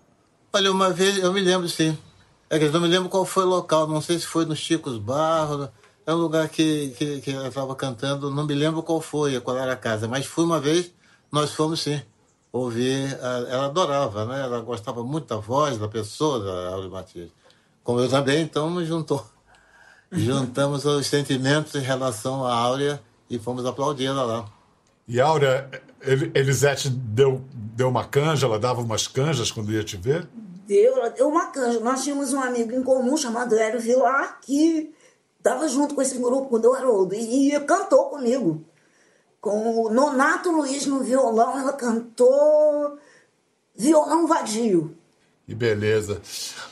Olha, 0.53 0.71
uma 0.71 0.89
vez, 0.89 1.17
eu 1.17 1.31
me 1.31 1.41
lembro 1.41 1.69
sim. 1.69 1.97
É 2.49 2.59
que 2.59 2.65
eu 2.65 2.71
não 2.71 2.81
me 2.81 2.87
lembro 2.89 3.07
qual 3.07 3.23
foi 3.23 3.45
o 3.45 3.47
local, 3.49 3.87
não 3.87 4.01
sei 4.01 4.19
se 4.19 4.27
foi 4.27 4.43
no 4.43 4.55
Chicos 4.55 4.97
Barros, 4.97 5.69
é 6.05 6.13
um 6.13 6.17
lugar 6.17 6.49
que, 6.49 6.89
que, 6.97 7.21
que 7.21 7.31
ela 7.31 7.47
estava 7.47 7.73
cantando, 7.77 8.29
não 8.29 8.45
me 8.45 8.53
lembro 8.53 8.83
qual 8.83 8.99
foi, 8.99 9.39
qual 9.39 9.57
era 9.57 9.71
a 9.71 9.77
casa, 9.77 10.05
mas 10.05 10.25
foi 10.25 10.43
uma 10.43 10.59
vez, 10.59 10.93
nós 11.31 11.53
fomos 11.53 11.81
sim 11.81 12.01
ouvir. 12.51 13.17
Ela 13.21 13.65
adorava, 13.65 14.25
né? 14.25 14.41
Ela 14.41 14.59
gostava 14.61 15.03
muito 15.03 15.27
da 15.27 15.37
voz 15.37 15.77
da 15.77 15.87
pessoa, 15.87 16.39
da 16.43 16.69
Áurea 16.73 16.89
Matias. 16.89 17.29
Como 17.83 17.99
eu 17.99 18.09
também, 18.09 18.41
então 18.41 18.69
nos 18.69 18.87
juntou. 18.87 19.25
Juntamos 20.11 20.85
os 20.85 21.07
sentimentos 21.07 21.73
em 21.75 21.79
relação 21.79 22.45
à 22.45 22.53
Áurea 22.53 23.01
e 23.29 23.39
fomos 23.39 23.65
aplaudi-la 23.65 24.23
lá. 24.23 24.45
E 25.07 25.19
Áurea, 25.19 25.69
Elisete 26.33 26.89
deu, 26.89 27.41
deu 27.53 27.89
uma 27.89 28.05
canja, 28.05 28.45
ela 28.45 28.59
dava 28.59 28.81
umas 28.81 29.07
canjas 29.07 29.51
quando 29.51 29.71
ia 29.71 29.83
te 29.83 29.97
ver? 29.97 30.27
Deu, 30.67 30.97
ela 30.97 31.09
deu 31.09 31.27
uma 31.27 31.47
canja. 31.47 31.79
Nós 31.79 32.03
tínhamos 32.03 32.33
um 32.33 32.39
amigo 32.39 32.73
em 32.73 32.83
comum 32.83 33.15
chamado 33.17 33.55
Hélio 33.55 33.79
Vilar, 33.79 34.39
que 34.41 34.93
estava 35.37 35.67
junto 35.67 35.95
com 35.95 36.01
esse 36.01 36.17
grupo, 36.17 36.47
com 36.47 36.67
o 36.67 36.73
Haroldo, 36.73 37.15
e 37.15 37.57
cantou 37.61 38.05
comigo 38.09 38.63
com 39.41 39.85
o 39.85 39.89
Nonato 39.91 40.51
Luiz 40.51 40.85
no 40.85 41.03
violão, 41.03 41.59
ela 41.59 41.73
cantou 41.73 42.97
Violão 43.75 44.27
Vadio. 44.27 44.95
Que 45.47 45.55
beleza. 45.55 46.21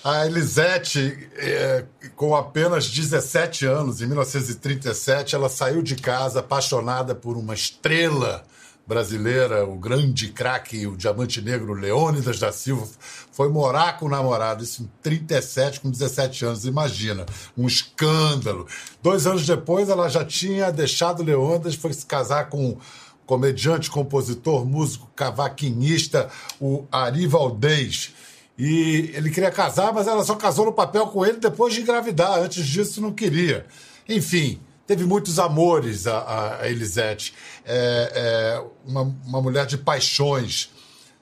A 0.04 0.28
Elisete, 0.28 1.28
é, 1.36 1.84
com 2.16 2.36
apenas 2.36 2.88
17 2.88 3.66
anos, 3.66 4.02
em 4.02 4.06
1937, 4.06 5.34
ela 5.36 5.50
saiu 5.50 5.82
de 5.82 5.96
casa 5.96 6.40
apaixonada 6.42 7.16
por 7.16 7.36
uma 7.36 7.56
estrela 7.56 8.46
brasileira, 8.90 9.64
o 9.66 9.76
grande 9.76 10.30
craque, 10.30 10.88
o 10.88 10.98
diamante 10.98 11.40
negro 11.44 11.74
Leônidas 11.74 12.40
da 12.40 12.52
Silva, 12.52 12.88
foi 13.32 13.48
morar 13.48 14.00
com 14.00 14.08
o 14.08 14.10
namorado, 14.10 14.64
isso 14.64 14.82
em 14.82 14.90
37, 15.04 15.80
com 15.80 15.92
17 15.92 16.44
anos, 16.44 16.66
imagina, 16.66 17.24
um 17.56 17.68
escândalo. 17.68 18.66
Dois 19.00 19.28
anos 19.28 19.46
depois, 19.46 19.90
ela 19.90 20.10
já 20.10 20.26
tinha 20.26 20.72
deixado 20.72 21.22
Leônidas, 21.22 21.76
foi 21.76 21.94
se 21.94 22.04
casar 22.04 22.50
com 22.50 22.80
comediante, 23.28 23.92
compositor, 23.92 24.66
músico, 24.66 25.08
cavaquinista, 25.16 26.28
o 26.60 26.88
Ari 26.92 27.28
Valdez. 27.28 28.12
E 28.58 29.12
ele 29.14 29.30
queria 29.30 29.52
casar, 29.52 29.94
mas 29.94 30.08
ela 30.08 30.24
só 30.24 30.34
casou 30.34 30.66
no 30.66 30.74
papel 30.74 31.06
com 31.08 31.24
ele 31.24 31.38
depois 31.38 31.76
de 31.76 31.82
engravidar. 31.82 32.40
Antes 32.40 32.66
disso, 32.66 33.00
não 33.00 33.14
queria. 33.14 33.68
Enfim, 34.10 34.60
teve 34.90 35.06
muitos 35.06 35.38
amores 35.38 36.08
a, 36.08 36.62
a 36.62 36.68
Elisete. 36.68 37.36
É, 37.64 38.12
é 38.16 38.90
uma, 38.90 39.04
uma 39.04 39.40
mulher 39.40 39.68
de 39.68 39.78
paixões. 39.78 40.72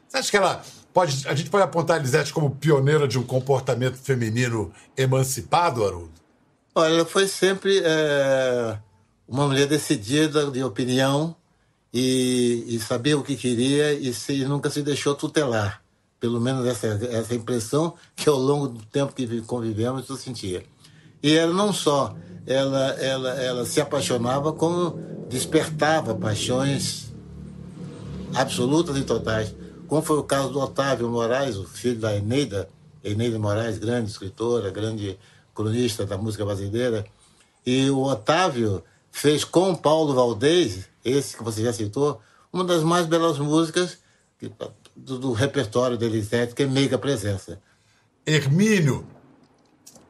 Você 0.07 0.17
acha 0.17 0.31
que 0.31 0.37
ela 0.37 0.63
pode. 0.93 1.27
A 1.27 1.35
gente 1.35 1.49
pode 1.49 1.65
apontar 1.65 1.97
a 1.97 1.99
Elisete 1.99 2.31
como 2.31 2.55
pioneira 2.55 3.05
de 3.09 3.19
um 3.19 3.23
comportamento 3.23 3.97
feminino 3.97 4.71
emancipado, 4.95 5.83
Haroldo? 5.85 6.13
Olha, 6.73 6.93
ela 6.93 7.05
foi 7.05 7.27
sempre 7.27 7.81
é, 7.83 8.77
uma 9.27 9.45
mulher 9.45 9.67
decidida, 9.67 10.49
de 10.49 10.63
opinião, 10.63 11.35
e, 11.93 12.63
e 12.69 12.79
sabia 12.79 13.17
o 13.17 13.23
que 13.23 13.35
queria 13.35 13.91
e, 13.91 14.13
se, 14.13 14.31
e 14.31 14.45
nunca 14.45 14.69
se 14.69 14.81
deixou 14.81 15.13
tutelar. 15.13 15.83
Pelo 16.21 16.39
menos 16.39 16.65
essa, 16.65 16.87
essa 17.11 17.35
impressão 17.35 17.95
que 18.15 18.29
ao 18.29 18.37
longo 18.37 18.69
do 18.69 18.85
tempo 18.85 19.13
que 19.13 19.41
convivemos 19.41 20.07
eu 20.07 20.15
sentia. 20.15 20.63
E 21.27 21.37
ela 21.37 21.53
não 21.53 21.73
só 21.73 22.15
ela, 22.45 22.91
ela, 22.91 23.29
ela 23.31 23.65
se 23.65 23.81
apaixonava 23.81 24.53
como 24.53 24.97
despertava 25.27 26.15
paixões 26.15 27.13
absolutas 28.33 28.95
e 28.95 29.03
totais. 29.03 29.53
Como 29.89 30.01
foi 30.01 30.17
o 30.19 30.23
caso 30.23 30.53
do 30.53 30.61
Otávio 30.61 31.09
Moraes, 31.09 31.57
o 31.57 31.65
filho 31.65 31.99
da 31.99 32.15
Eneida, 32.15 32.69
Eneida 33.03 33.37
Moraes, 33.37 33.77
grande 33.77 34.09
escritora, 34.09 34.71
grande 34.71 35.19
cronista 35.53 36.05
da 36.05 36.17
música 36.17 36.45
brasileira. 36.45 37.05
E 37.65 37.89
o 37.89 38.03
Otávio 38.03 38.81
fez 39.11 39.43
com 39.43 39.75
Paulo 39.75 40.13
Valdez, 40.13 40.87
esse 41.03 41.35
que 41.35 41.43
você 41.43 41.61
já 41.61 41.73
citou, 41.73 42.21
uma 42.53 42.63
das 42.63 42.83
mais 42.83 43.05
belas 43.05 43.37
músicas 43.37 43.97
do, 44.95 45.19
do 45.19 45.33
repertório 45.33 45.97
dele, 45.97 46.25
que 46.55 46.63
é 46.63 46.67
Meiga 46.67 46.97
Presença. 46.97 47.59
Hermínio, 48.25 49.05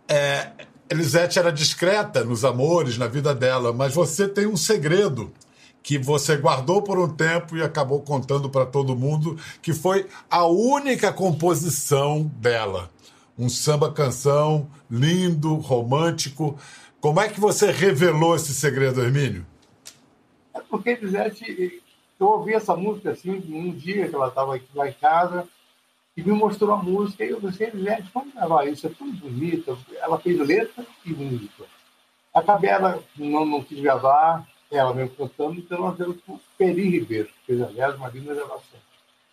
é, 0.08 0.52
Elisete 0.90 1.38
era 1.38 1.52
discreta 1.52 2.24
nos 2.24 2.46
amores, 2.46 2.98
na 2.98 3.08
vida 3.08 3.36
dela, 3.36 3.74
mas 3.74 3.94
você 3.94 4.28
tem 4.28 4.48
um 4.48 4.56
segredo 4.56 5.34
que 5.84 5.98
você 5.98 6.36
guardou 6.36 6.82
por 6.82 7.00
um 7.00 7.08
tempo 7.08 7.56
e 7.56 7.62
acabou 7.62 8.02
contando 8.02 8.50
para 8.50 8.66
todo 8.66 8.96
mundo, 8.96 9.38
que 9.62 9.74
foi 9.74 10.06
a 10.30 10.46
única 10.46 11.12
composição 11.14 12.24
dela. 12.42 12.90
Um 13.38 13.50
samba 13.50 13.92
canção 13.92 14.70
lindo, 14.90 15.56
romântico. 15.56 16.58
Como 17.00 17.22
é 17.22 17.30
que 17.30 17.40
você 17.40 17.72
revelou 17.72 18.36
esse 18.36 18.54
segredo, 18.54 19.02
Hermínio? 19.02 19.46
É 20.54 20.60
porque 20.60 20.90
Elisete, 20.90 21.82
eu 22.20 22.28
ouvi 22.28 22.54
essa 22.54 22.76
música 22.76 23.12
assim, 23.12 23.44
um 23.50 23.72
dia 23.72 24.10
que 24.10 24.16
ela 24.16 24.28
estava 24.28 24.56
aqui 24.56 24.68
lá 24.74 24.90
em 24.90 24.94
casa, 24.94 25.48
e 26.18 26.24
me 26.24 26.32
mostrou 26.32 26.74
a 26.74 26.78
música. 26.78 27.24
E 27.24 27.30
eu 27.30 27.40
pensei, 27.40 27.70
gente, 27.72 28.12
vamos 28.12 28.34
isso, 28.72 28.88
é 28.88 28.90
tão 28.90 29.10
bonita. 29.12 29.78
Ela 30.02 30.20
fez 30.20 30.40
letra 30.40 30.84
e 31.06 31.12
música. 31.12 31.66
Acabei 32.34 32.72
ela, 32.72 33.02
não, 33.16 33.46
não 33.46 33.64
quis 33.64 33.80
gravar, 33.80 34.46
ela 34.72 34.94
mesmo 34.94 35.16
cantando, 35.16 35.60
então 35.60 35.80
nós 35.80 35.98
demos 35.98 36.18
para 36.18 36.36
o 36.36 36.42
Peri 36.58 36.90
Ribeiro, 36.90 37.28
que 37.28 37.46
fez, 37.46 37.62
aliás, 37.62 37.96
uma 37.96 38.10
linda 38.10 38.34
gravação. 38.34 38.80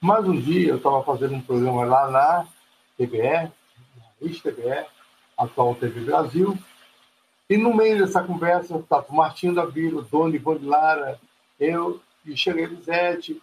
Mas 0.00 0.28
um 0.28 0.38
dia 0.38 0.68
eu 0.68 0.76
estava 0.76 1.02
fazendo 1.02 1.34
um 1.34 1.40
programa 1.40 1.84
lá 1.84 2.10
na 2.10 2.46
TBE, 2.96 3.22
na 3.22 3.50
ex-TBE, 4.22 4.86
atual 5.36 5.74
TV 5.74 6.00
Brasil, 6.00 6.56
e 7.48 7.56
no 7.56 7.74
meio 7.74 7.98
dessa 7.98 8.22
conversa 8.22 8.76
estava 8.76 9.06
o 9.08 9.16
Martinho 9.16 9.54
da 9.54 9.64
Vila, 9.64 10.00
o 10.00 10.04
Dona 10.04 10.36
Ivone 10.36 10.64
Lara, 10.64 11.18
eu, 11.58 12.00
e 12.24 12.36
cheguei 12.36 12.64
Elisete, 12.64 13.40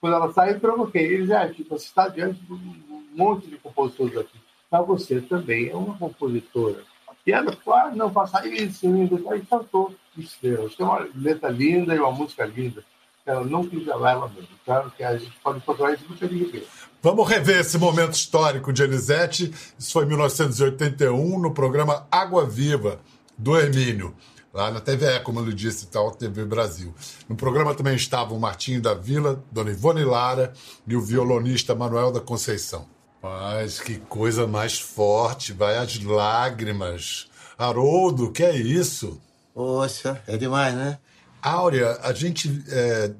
quando 0.00 0.14
ela 0.14 0.32
saiu, 0.32 0.54
eu 0.54 0.60
provoquei. 0.60 1.02
Eles, 1.02 1.30
ah, 1.30 1.48
tipo, 1.48 1.76
você 1.76 1.86
está 1.86 2.08
diante 2.08 2.40
de 2.40 2.52
um 2.52 3.04
monte 3.14 3.48
de 3.48 3.56
compositores 3.56 4.16
aqui. 4.16 4.38
Mas 4.70 4.86
você 4.86 5.20
também 5.20 5.68
é 5.68 5.74
uma 5.74 5.96
compositora. 5.96 6.82
E 7.26 7.32
ela 7.32 7.54
ah, 7.66 7.92
não, 7.94 8.10
faça 8.10 8.46
isso, 8.48 8.86
isso. 8.86 9.30
Aí 9.30 9.42
cantou 9.42 9.94
Estrelas. 10.16 10.74
Tem 10.74 10.86
uma 10.86 11.06
letra 11.14 11.50
linda 11.50 11.94
e 11.94 11.98
uma 11.98 12.10
música 12.10 12.44
linda. 12.46 12.82
Ela 13.26 13.44
não 13.44 13.66
quis 13.66 13.84
gravar 13.84 14.12
ela 14.12 14.28
mesmo. 14.28 14.48
Claro 14.64 14.90
que 14.96 15.04
a 15.04 15.16
gente 15.18 15.36
pode 15.42 15.58
encontrar 15.58 15.92
isso 15.92 16.04
no 16.08 16.16
Felipe 16.16 16.66
Vamos 17.02 17.28
rever 17.28 17.60
esse 17.60 17.76
momento 17.76 18.14
histórico 18.14 18.72
de 18.72 18.82
Elisete. 18.82 19.52
Isso 19.78 19.92
foi 19.92 20.04
em 20.04 20.08
1981, 20.08 21.38
no 21.38 21.52
programa 21.52 22.06
Água 22.10 22.46
Viva, 22.46 22.98
do 23.36 23.56
Hermínio 23.56 24.14
lá 24.52 24.70
na 24.70 24.80
TVE, 24.80 25.20
como 25.22 25.40
eu 25.40 25.44
lhe 25.44 25.54
disse, 25.54 25.86
tal, 25.86 26.10
TV 26.10 26.44
Brasil. 26.44 26.94
No 27.28 27.36
programa 27.36 27.74
também 27.74 27.94
estavam 27.94 28.36
o 28.36 28.40
Martinho 28.40 28.80
da 28.80 28.94
Vila, 28.94 29.42
Dona 29.50 29.70
Ivone 29.70 30.04
Lara 30.04 30.52
e 30.86 30.96
o 30.96 31.00
violonista 31.00 31.74
Manuel 31.74 32.10
da 32.10 32.20
Conceição. 32.20 32.86
Mas 33.22 33.80
que 33.80 33.96
coisa 33.96 34.46
mais 34.46 34.78
forte, 34.78 35.52
vai 35.52 35.76
as 35.76 35.98
lágrimas. 36.02 37.28
Haroldo, 37.58 38.30
que 38.30 38.44
é 38.44 38.56
isso? 38.56 39.20
Poxa, 39.52 40.22
é 40.26 40.36
demais, 40.36 40.74
né? 40.74 40.98
Áurea, 41.42 41.98
a 42.02 42.12
gente. 42.12 42.64
É, 42.68 43.10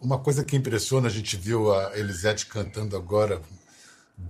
uma 0.00 0.18
coisa 0.18 0.44
que 0.44 0.56
impressiona, 0.56 1.08
a 1.08 1.10
gente 1.10 1.36
viu 1.36 1.72
a 1.72 1.96
Elisete 1.96 2.46
cantando 2.46 2.96
agora, 2.96 3.40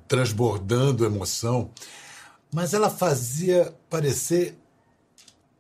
transbordando 0.07 1.05
emoção, 1.05 1.71
mas 2.53 2.73
ela 2.73 2.89
fazia 2.89 3.75
parecer 3.91 4.57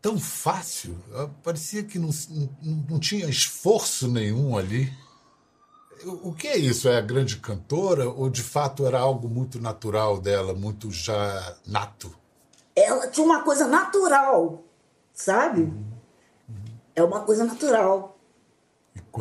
tão 0.07 0.21
fácil, 0.21 0.97
parecia 1.43 1.83
que 1.83 1.99
não, 1.99 2.11
não, 2.31 2.49
não 2.91 3.01
tinha 3.01 3.29
esforço 3.29 4.07
nenhum 4.07 4.57
ali. 4.57 4.93
O 6.23 6.33
que 6.33 6.47
é 6.47 6.57
isso? 6.57 6.89
É 6.89 6.97
a 6.97 7.01
grande 7.01 7.39
cantora 7.39 8.09
ou 8.09 8.31
de 8.31 8.41
fato 8.41 8.87
era 8.87 9.01
algo 9.01 9.29
muito 9.29 9.61
natural 9.61 10.21
dela, 10.21 10.55
muito 10.55 10.93
já 10.93 11.57
nato? 11.67 12.15
Ela 12.77 13.09
tinha 13.09 13.27
uma 13.27 13.43
coisa 13.43 13.67
natural, 13.67 14.63
sabe? 15.13 15.63
Uhum. 15.63 15.85
É 16.95 17.03
uma 17.03 17.23
coisa 17.23 17.45
natural. 17.45 18.17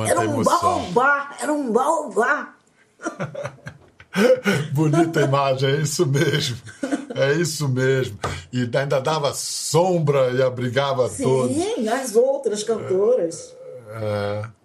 era 0.08 0.20
um 0.20 0.44
baobá, 0.44 1.36
era 1.42 1.52
um 1.52 1.72
baobá. 1.72 2.56
Bonita 4.72 5.22
imagem, 5.22 5.70
é 5.70 5.82
isso 5.82 6.06
mesmo. 6.06 6.58
É 7.16 7.34
isso 7.34 7.70
mesmo. 7.70 8.20
E 8.52 8.70
ainda 8.78 9.00
dava 9.00 9.34
sombra 9.34 10.32
e 10.32 10.42
abrigava 10.42 11.08
Sim, 11.08 11.24
todos. 11.24 11.56
Sim, 11.56 11.88
as 11.88 12.16
outras 12.16 12.62
cantoras. 12.62 13.56
É. 13.90 14.56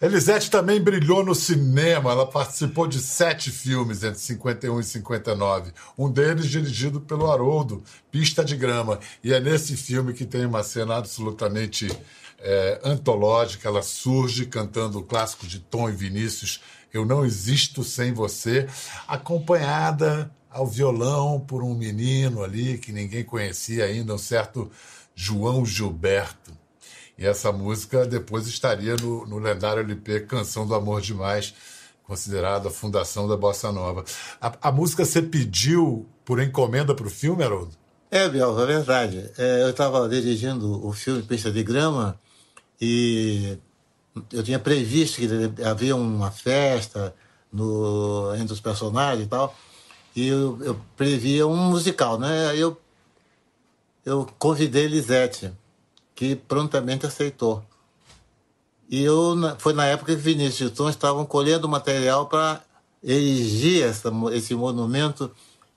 Elisete 0.00 0.50
também 0.50 0.80
brilhou 0.80 1.22
no 1.22 1.34
cinema. 1.34 2.10
Ela 2.10 2.26
participou 2.26 2.86
de 2.86 2.98
sete 2.98 3.50
filmes 3.50 4.02
entre 4.02 4.18
51 4.18 4.80
e 4.80 4.84
59. 4.84 5.72
Um 5.98 6.10
deles 6.10 6.46
dirigido 6.46 7.02
pelo 7.02 7.30
Haroldo, 7.30 7.84
Pista 8.10 8.42
de 8.42 8.56
Grama. 8.56 8.98
E 9.22 9.34
é 9.34 9.38
nesse 9.38 9.76
filme 9.76 10.14
que 10.14 10.24
tem 10.24 10.46
uma 10.46 10.62
cena 10.62 10.96
absolutamente 10.96 11.86
é, 12.38 12.80
antológica. 12.82 13.68
Ela 13.68 13.82
surge 13.82 14.46
cantando 14.46 15.00
o 15.00 15.04
clássico 15.04 15.46
de 15.46 15.58
Tom 15.58 15.90
e 15.90 15.92
Vinícius, 15.92 16.62
Eu 16.94 17.04
Não 17.04 17.22
Existo 17.22 17.84
Sem 17.84 18.14
Você, 18.14 18.66
acompanhada 19.06 20.30
ao 20.50 20.66
violão 20.66 21.38
por 21.40 21.62
um 21.62 21.74
menino 21.74 22.42
ali 22.42 22.76
que 22.78 22.92
ninguém 22.92 23.24
conhecia 23.24 23.84
ainda, 23.84 24.14
um 24.14 24.18
certo 24.18 24.70
João 25.14 25.64
Gilberto. 25.64 26.52
E 27.16 27.26
essa 27.26 27.52
música 27.52 28.06
depois 28.06 28.46
estaria 28.46 28.96
no, 28.96 29.26
no 29.26 29.38
lendário 29.38 29.82
LP 29.82 30.20
Canção 30.20 30.66
do 30.66 30.74
Amor 30.74 31.00
Demais, 31.00 31.54
considerada 32.02 32.68
a 32.68 32.72
fundação 32.72 33.28
da 33.28 33.36
Bossa 33.36 33.70
Nova. 33.70 34.04
A, 34.40 34.68
a 34.68 34.72
música 34.72 35.04
você 35.04 35.22
pediu 35.22 36.06
por 36.24 36.40
encomenda 36.42 36.94
para 36.94 37.06
o 37.06 37.10
filme, 37.10 37.44
Haroldo? 37.44 37.72
É, 38.10 38.28
Biel, 38.28 38.60
é 38.60 38.66
verdade. 38.66 39.30
É, 39.38 39.62
eu 39.62 39.70
estava 39.70 40.08
dirigindo 40.08 40.84
o 40.84 40.92
filme 40.92 41.22
Pista 41.22 41.52
de 41.52 41.62
Grama 41.62 42.18
e 42.80 43.58
eu 44.32 44.42
tinha 44.42 44.58
previsto 44.58 45.20
que 45.20 45.62
havia 45.62 45.94
uma 45.94 46.30
festa 46.30 47.14
no, 47.52 48.34
entre 48.34 48.52
os 48.52 48.60
personagens 48.60 49.26
e 49.26 49.28
tal, 49.28 49.54
e 50.14 50.26
eu, 50.26 50.58
eu 50.62 50.80
previa 50.96 51.46
um 51.46 51.56
musical, 51.56 52.18
né? 52.18 52.48
Aí 52.48 52.60
eu, 52.60 52.78
eu 54.04 54.28
convidei 54.38 54.86
Lisete 54.86 55.52
que 56.14 56.34
prontamente 56.36 57.06
aceitou. 57.06 57.64
E 58.88 59.02
eu, 59.02 59.36
foi 59.58 59.72
na 59.72 59.86
época 59.86 60.14
que 60.14 60.20
Vinícius 60.20 60.70
e 60.70 60.74
Tom 60.74 60.88
estavam 60.88 61.24
colhendo 61.24 61.68
material 61.68 62.26
para 62.26 62.60
erigir 63.02 63.84
essa, 63.84 64.10
esse 64.32 64.54
monumento 64.54 65.30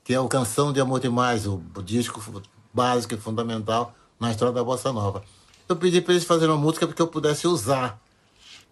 que 0.04 0.14
é 0.14 0.20
o 0.20 0.28
Canção 0.28 0.74
de 0.74 0.82
Amor 0.82 1.00
Demais, 1.00 1.48
o, 1.48 1.62
o 1.76 1.82
disco 1.82 2.22
básico 2.74 3.14
e 3.14 3.18
fundamental 3.18 3.94
na 4.20 4.32
história 4.32 4.54
da 4.54 4.64
Bossa 4.64 4.92
Nova. 4.92 5.24
Eu 5.70 5.76
pedi 5.76 6.02
para 6.02 6.14
eles 6.14 6.26
fazerem 6.26 6.54
uma 6.54 6.62
música 6.62 6.86
porque 6.86 7.02
eu 7.02 7.08
pudesse 7.08 7.48
usar 7.48 8.02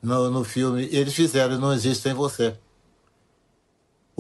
no, 0.02 0.30
no 0.30 0.44
filme. 0.44 0.90
E 0.92 0.98
eles 0.98 1.14
fizeram 1.14 1.58
Não 1.58 1.72
Existe 1.72 2.04
Sem 2.04 2.14
Você. 2.14 2.58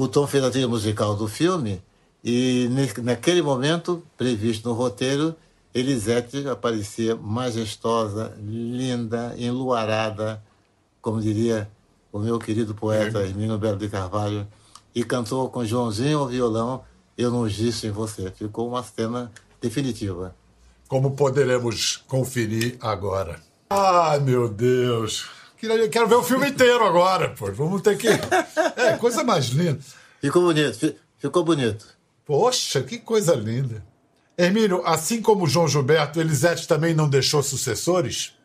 O 0.02 0.08
Tom 0.08 0.26
fez 0.26 0.44
a 0.44 0.50
trilha 0.50 0.68
musical 0.68 1.16
do 1.16 1.28
filme 1.28 1.80
e 2.24 2.68
naquele 3.04 3.40
momento, 3.40 4.02
previsto 4.18 4.68
no 4.68 4.74
roteiro, 4.74 5.36
Elisete 5.76 6.48
aparecia 6.50 7.16
majestosa, 7.16 8.36
linda, 8.40 9.36
enluarada, 9.38 10.44
como 11.04 11.22
diria 11.22 11.70
o 12.12 12.18
meu 12.18 12.40
querido 12.40 12.74
poeta 12.74 13.20
uhum. 13.20 13.26
Hermínio 13.26 13.60
Belo 13.60 13.78
de 13.78 13.90
Carvalho, 13.90 14.48
e 14.96 15.04
cantou 15.04 15.48
com 15.52 15.64
Joãozinho 15.64 16.18
ao 16.18 16.28
violão 16.30 16.84
Eu 17.16 17.30
Não 17.30 17.48
Gisto 17.48 17.86
em 17.86 17.92
Você. 17.92 18.32
Ficou 18.32 18.68
uma 18.68 18.82
cena 18.82 19.32
definitiva. 19.62 20.36
Como 20.88 21.12
poderemos 21.12 21.98
conferir 22.08 22.76
agora. 22.82 23.40
Ai, 23.70 24.20
meu 24.20 24.50
Deus! 24.50 25.41
Quero 25.92 26.08
ver 26.08 26.16
o 26.16 26.24
filme 26.24 26.50
inteiro 26.50 26.84
agora, 26.84 27.30
pô. 27.30 27.52
Vamos 27.52 27.84
ter 27.84 27.96
que. 27.96 28.08
É, 28.08 28.98
coisa 28.98 29.24
mais 29.24 29.50
linda. 29.50 29.80
Ficou 30.20 30.42
bonito, 30.42 30.96
ficou 31.20 31.44
bonito. 31.44 31.86
Poxa, 32.26 32.82
que 32.82 32.98
coisa 32.98 33.36
linda. 33.36 33.86
Hermínio, 34.36 34.82
assim 34.86 35.22
como 35.22 35.46
João 35.46 35.68
Gilberto, 35.68 36.20
Elisete 36.20 36.68
também 36.68 36.96
não 36.96 37.08
deixou 37.08 37.44
sucessores? 37.44 38.36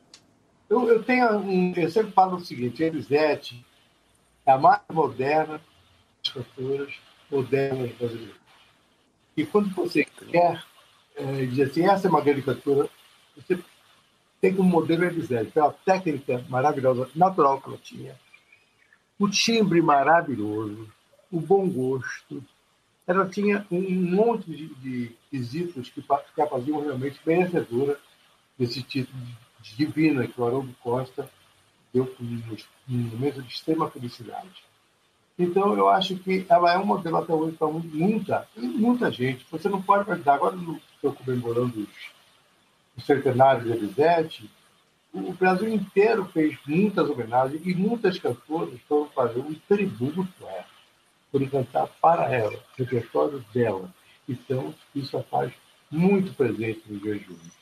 Eu, 0.68 0.86
eu 0.88 1.02
tenho 1.02 1.38
um, 1.38 1.72
eu 1.74 1.90
sempre 1.90 2.12
falo 2.12 2.36
o 2.36 2.44
seguinte, 2.44 2.82
Elisete 2.82 3.64
é 4.44 4.52
a 4.52 4.58
mais 4.58 4.80
moderna 4.92 5.60
das 6.22 6.32
cantoras 6.34 6.94
modernas 7.30 7.90
brasileiras. 7.92 8.36
E 9.36 9.46
quando 9.46 9.74
você 9.74 10.04
quer 10.04 10.62
é, 11.16 11.46
dizer 11.46 11.64
assim, 11.64 11.88
essa 11.88 12.08
é 12.08 12.10
uma 12.10 12.20
grande 12.20 12.42
cantora, 12.42 12.90
você 13.34 13.58
tem 14.46 14.54
como 14.54 14.70
modelo 14.70 15.04
Elisete, 15.04 15.50
pela 15.50 15.72
técnica 15.72 16.44
maravilhosa, 16.48 17.10
natural 17.16 17.60
que 17.60 17.68
ela 17.68 17.78
tinha, 17.78 18.14
o 19.18 19.28
timbre 19.28 19.82
maravilhoso, 19.82 20.88
o 21.32 21.40
bom 21.40 21.68
gosto, 21.68 22.44
ela 23.08 23.28
tinha 23.28 23.66
um 23.72 23.80
monte 23.80 24.48
de, 24.48 24.68
de 24.76 25.16
quesitos 25.30 25.90
que, 25.90 26.04
a 26.08 26.46
faziam 26.46 26.80
realmente 26.80 27.18
merecedora 27.26 27.98
desse 28.56 28.82
título 28.82 29.20
de 29.60 29.76
divina 29.76 30.26
que 30.28 30.40
o 30.40 30.46
Haroldo 30.46 30.74
Costa 30.80 31.28
deu 31.92 32.14
num 32.20 32.98
momento 32.98 33.42
de 33.42 33.52
extrema 33.52 33.90
felicidade. 33.90 34.64
Então, 35.36 35.76
eu 35.76 35.88
acho 35.88 36.16
que 36.16 36.46
ela 36.48 36.72
é 36.72 36.78
um 36.78 36.86
modelo 36.86 37.16
até 37.16 37.32
hoje 37.32 37.56
para 37.56 37.66
muita, 37.66 38.48
muita 38.56 39.10
gente. 39.10 39.44
Você 39.50 39.68
não 39.68 39.82
pode 39.82 40.04
imaginar, 40.04 40.34
agora 40.34 40.56
estou 40.94 41.12
comemorando 41.12 41.80
os, 41.80 42.15
os 42.96 43.04
centenários 43.04 43.64
de 43.64 43.72
Elisete, 43.72 44.50
o 45.12 45.32
Brasil 45.32 45.68
inteiro 45.68 46.26
fez 46.26 46.58
muitas 46.66 47.08
homenagens 47.08 47.60
e 47.64 47.74
muitas 47.74 48.18
cantoras 48.18 48.78
foram 48.88 49.08
fazer 49.10 49.40
um 49.40 49.54
tributo 49.68 50.46
a 50.46 50.50
ela 50.50 50.76
por 51.32 51.50
cantar 51.50 51.86
para 52.00 52.32
ela, 52.32 52.52
o 52.54 52.82
repertório 52.82 53.44
dela. 53.52 53.92
Então, 54.28 54.74
isso 54.94 55.16
a 55.16 55.22
faz 55.22 55.52
muito 55.90 56.32
presente 56.34 56.82
no 56.88 56.98
dia 56.98 57.18
de 57.18 57.32
hoje. 57.32 57.52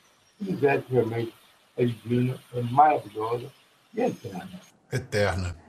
Elisete 0.41 0.85
realmente 0.91 1.33
é 1.77 1.85
divina, 1.85 2.39
é 2.53 2.61
maravilhosa 2.61 3.51
e 3.93 4.01
é 4.01 4.07
eterna. 4.07 4.61
Eterna. 4.91 5.64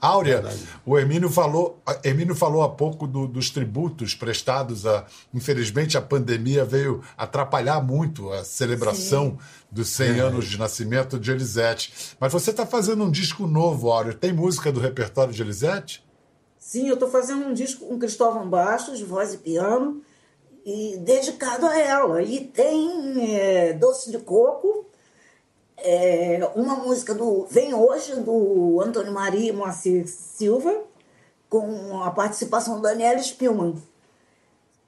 Áurea, 0.00 0.44
o 0.86 0.98
Hermínio 0.98 1.28
falou, 1.28 1.82
Hermínio 2.04 2.34
falou 2.34 2.62
há 2.62 2.68
pouco 2.68 3.06
do, 3.06 3.26
dos 3.26 3.50
tributos 3.50 4.14
prestados 4.14 4.86
a. 4.86 5.04
Infelizmente, 5.34 5.98
a 5.98 6.02
pandemia 6.02 6.64
veio 6.64 7.02
atrapalhar 7.16 7.80
muito 7.82 8.32
a 8.32 8.44
celebração 8.44 9.30
Sim. 9.30 9.66
dos 9.70 9.88
100 9.88 10.06
é. 10.06 10.20
anos 10.20 10.46
de 10.46 10.58
nascimento 10.58 11.18
de 11.18 11.30
Elisete. 11.30 12.14
Mas 12.20 12.32
você 12.32 12.50
está 12.50 12.64
fazendo 12.64 13.04
um 13.04 13.10
disco 13.10 13.46
novo, 13.46 13.90
Áurea. 13.90 14.12
Tem 14.12 14.32
música 14.32 14.70
do 14.70 14.80
repertório 14.80 15.32
de 15.32 15.42
Elisete? 15.42 16.06
Sim, 16.58 16.88
eu 16.88 16.94
estou 16.94 17.08
fazendo 17.08 17.46
um 17.46 17.54
disco 17.54 17.86
com 17.86 17.98
Cristóvão 17.98 18.48
Bastos, 18.48 19.00
voz 19.00 19.34
e 19.34 19.38
piano, 19.38 20.02
e 20.64 20.98
dedicado 20.98 21.66
a 21.66 21.78
ela. 21.78 22.22
E 22.22 22.44
tem 22.44 23.34
é, 23.34 23.72
Doce 23.72 24.10
de 24.10 24.18
Coco, 24.18 24.87
é, 25.78 26.50
uma 26.54 26.76
música 26.76 27.14
do 27.14 27.46
Vem 27.50 27.74
Hoje, 27.74 28.14
do 28.16 28.80
Antônio 28.80 29.12
Maria 29.12 29.52
Moacir 29.52 30.06
Silva, 30.08 30.82
com 31.48 32.02
a 32.02 32.10
participação 32.10 32.76
do 32.76 32.82
Daniel 32.82 33.18
Spielmann. 33.18 33.74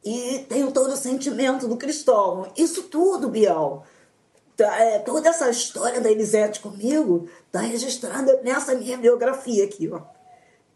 E 0.04 0.46
tem 0.48 0.70
todo 0.70 0.92
o 0.92 0.96
sentimento 0.96 1.68
do 1.68 1.76
Cristóvão. 1.76 2.50
Isso 2.56 2.84
tudo, 2.84 3.28
Bial, 3.28 3.84
tá, 4.56 4.78
é, 4.78 4.98
toda 4.98 5.28
essa 5.28 5.50
história 5.50 6.00
da 6.00 6.10
Elisete 6.10 6.60
comigo 6.60 7.28
está 7.46 7.60
registrada 7.60 8.40
nessa 8.42 8.74
minha 8.74 8.96
biografia 8.96 9.64
aqui, 9.64 9.90
ó 9.90 10.00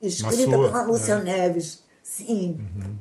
escrita 0.06 0.50
pela 0.50 0.82
Lúcia 0.82 1.14
é. 1.14 1.22
Neves. 1.22 1.82
Sim. 2.02 2.58
Uhum. 2.58 2.96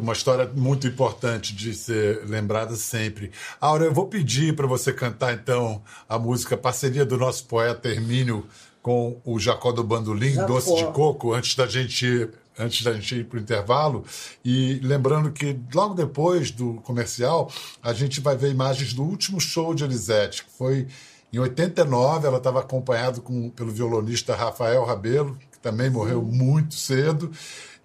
Uma 0.00 0.12
história 0.12 0.50
muito 0.54 0.86
importante 0.86 1.54
de 1.54 1.74
ser 1.74 2.24
lembrada 2.26 2.74
sempre. 2.74 3.30
Aura, 3.60 3.84
eu 3.84 3.92
vou 3.92 4.06
pedir 4.06 4.56
para 4.56 4.66
você 4.66 4.92
cantar 4.92 5.34
então 5.34 5.82
a 6.08 6.18
música 6.18 6.56
parceria 6.56 7.04
do 7.04 7.18
nosso 7.18 7.44
poeta 7.44 7.88
Hermínio 7.88 8.46
com 8.82 9.20
o 9.24 9.38
Jacó 9.38 9.70
do 9.70 9.84
Bandolim, 9.84 10.32
Jacó. 10.32 10.46
Doce 10.46 10.74
de 10.74 10.84
Coco, 10.86 11.34
antes 11.34 11.54
da 11.54 11.66
gente 11.66 12.30
antes 12.58 12.82
da 12.82 12.92
gente 12.92 13.14
ir 13.14 13.24
para 13.24 13.38
o 13.38 13.40
intervalo. 13.40 14.04
E 14.44 14.80
lembrando 14.82 15.30
que 15.30 15.56
logo 15.72 15.94
depois 15.94 16.50
do 16.50 16.74
comercial, 16.82 17.52
a 17.82 17.92
gente 17.92 18.20
vai 18.20 18.36
ver 18.36 18.50
imagens 18.50 18.92
do 18.92 19.04
último 19.04 19.40
show 19.40 19.74
de 19.74 19.84
Elisete, 19.84 20.44
que 20.44 20.50
foi 20.50 20.88
em 21.32 21.38
89. 21.38 22.26
Ela 22.26 22.38
estava 22.38 22.60
acompanhada 22.60 23.20
com, 23.20 23.50
pelo 23.50 23.70
violonista 23.70 24.34
Rafael 24.34 24.84
Rabelo, 24.84 25.36
que 25.50 25.58
também 25.58 25.90
morreu 25.90 26.22
muito 26.22 26.74
cedo. 26.74 27.30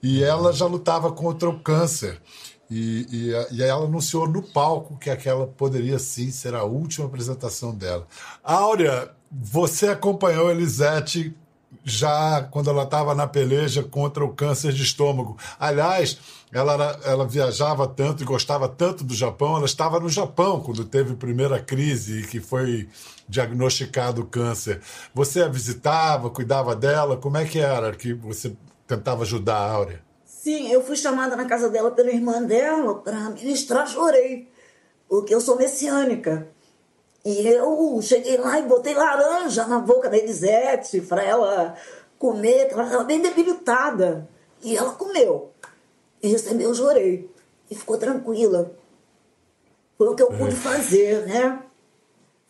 E 0.01 0.23
ela 0.23 0.51
já 0.51 0.65
lutava 0.65 1.11
contra 1.11 1.49
o 1.49 1.59
câncer. 1.59 2.21
E, 2.69 3.05
e, 3.11 3.55
e, 3.55 3.63
ela 3.63 3.85
anunciou 3.85 4.27
no 4.27 4.41
palco 4.41 4.97
que 4.97 5.09
aquela 5.09 5.45
poderia 5.45 5.99
sim 5.99 6.31
ser 6.31 6.55
a 6.55 6.63
última 6.63 7.05
apresentação 7.05 7.73
dela. 7.73 8.07
Áurea, 8.43 9.11
você 9.31 9.87
acompanhou 9.87 10.49
Elisete 10.49 11.35
já 11.83 12.47
quando 12.51 12.69
ela 12.69 12.83
estava 12.83 13.13
na 13.15 13.27
peleja 13.27 13.83
contra 13.83 14.23
o 14.23 14.33
câncer 14.33 14.73
de 14.73 14.83
estômago. 14.83 15.37
Aliás, 15.59 16.17
ela, 16.51 16.73
era, 16.73 16.99
ela 17.03 17.27
viajava 17.27 17.87
tanto 17.87 18.23
e 18.23 18.25
gostava 18.25 18.69
tanto 18.69 19.03
do 19.03 19.13
Japão, 19.13 19.57
ela 19.57 19.65
estava 19.65 19.99
no 19.99 20.09
Japão 20.09 20.59
quando 20.59 20.85
teve 20.85 21.13
a 21.13 21.15
primeira 21.15 21.59
crise 21.59 22.21
e 22.21 22.27
que 22.27 22.39
foi 22.39 22.87
diagnosticado 23.27 24.21
o 24.21 24.25
câncer. 24.25 24.81
Você 25.13 25.41
a 25.41 25.47
visitava, 25.47 26.29
cuidava 26.29 26.75
dela? 26.75 27.17
Como 27.17 27.37
é 27.37 27.45
que 27.45 27.59
era 27.59 27.91
que 27.93 28.13
você 28.13 28.55
tentava 28.87 29.23
ajudar 29.23 29.57
a 29.57 29.71
Áurea? 29.71 30.01
Sim, 30.25 30.69
eu 30.69 30.83
fui 30.83 30.95
chamada 30.95 31.35
na 31.35 31.45
casa 31.45 31.69
dela 31.69 31.89
pela 31.91 32.11
irmã 32.11 32.43
dela 32.43 32.95
para 32.95 33.29
ministrar, 33.29 33.87
chorei, 33.87 34.49
porque 35.07 35.33
eu 35.33 35.39
sou 35.41 35.57
messiânica. 35.57 36.52
E 37.25 37.47
eu 37.47 37.99
cheguei 38.01 38.37
lá 38.37 38.59
e 38.59 38.63
botei 38.63 38.93
laranja 38.93 39.65
na 39.65 39.79
boca 39.79 40.09
da 40.09 40.17
Elisete 40.17 40.99
para 41.01 41.23
ela 41.23 41.75
comer, 42.19 42.67
ela 42.71 42.83
estava 42.83 43.03
bem 43.03 43.21
debilitada. 43.21 44.27
E 44.61 44.75
ela 44.75 44.93
comeu. 44.93 45.51
E 46.21 46.27
recebeu, 46.27 46.73
chorei. 46.73 47.29
E 47.69 47.75
ficou 47.75 47.97
tranquila. 47.97 48.71
Foi 49.97 50.07
o 50.07 50.15
que 50.15 50.23
eu 50.23 50.27
pude 50.27 50.53
é. 50.53 50.57
fazer, 50.57 51.25
né? 51.25 51.63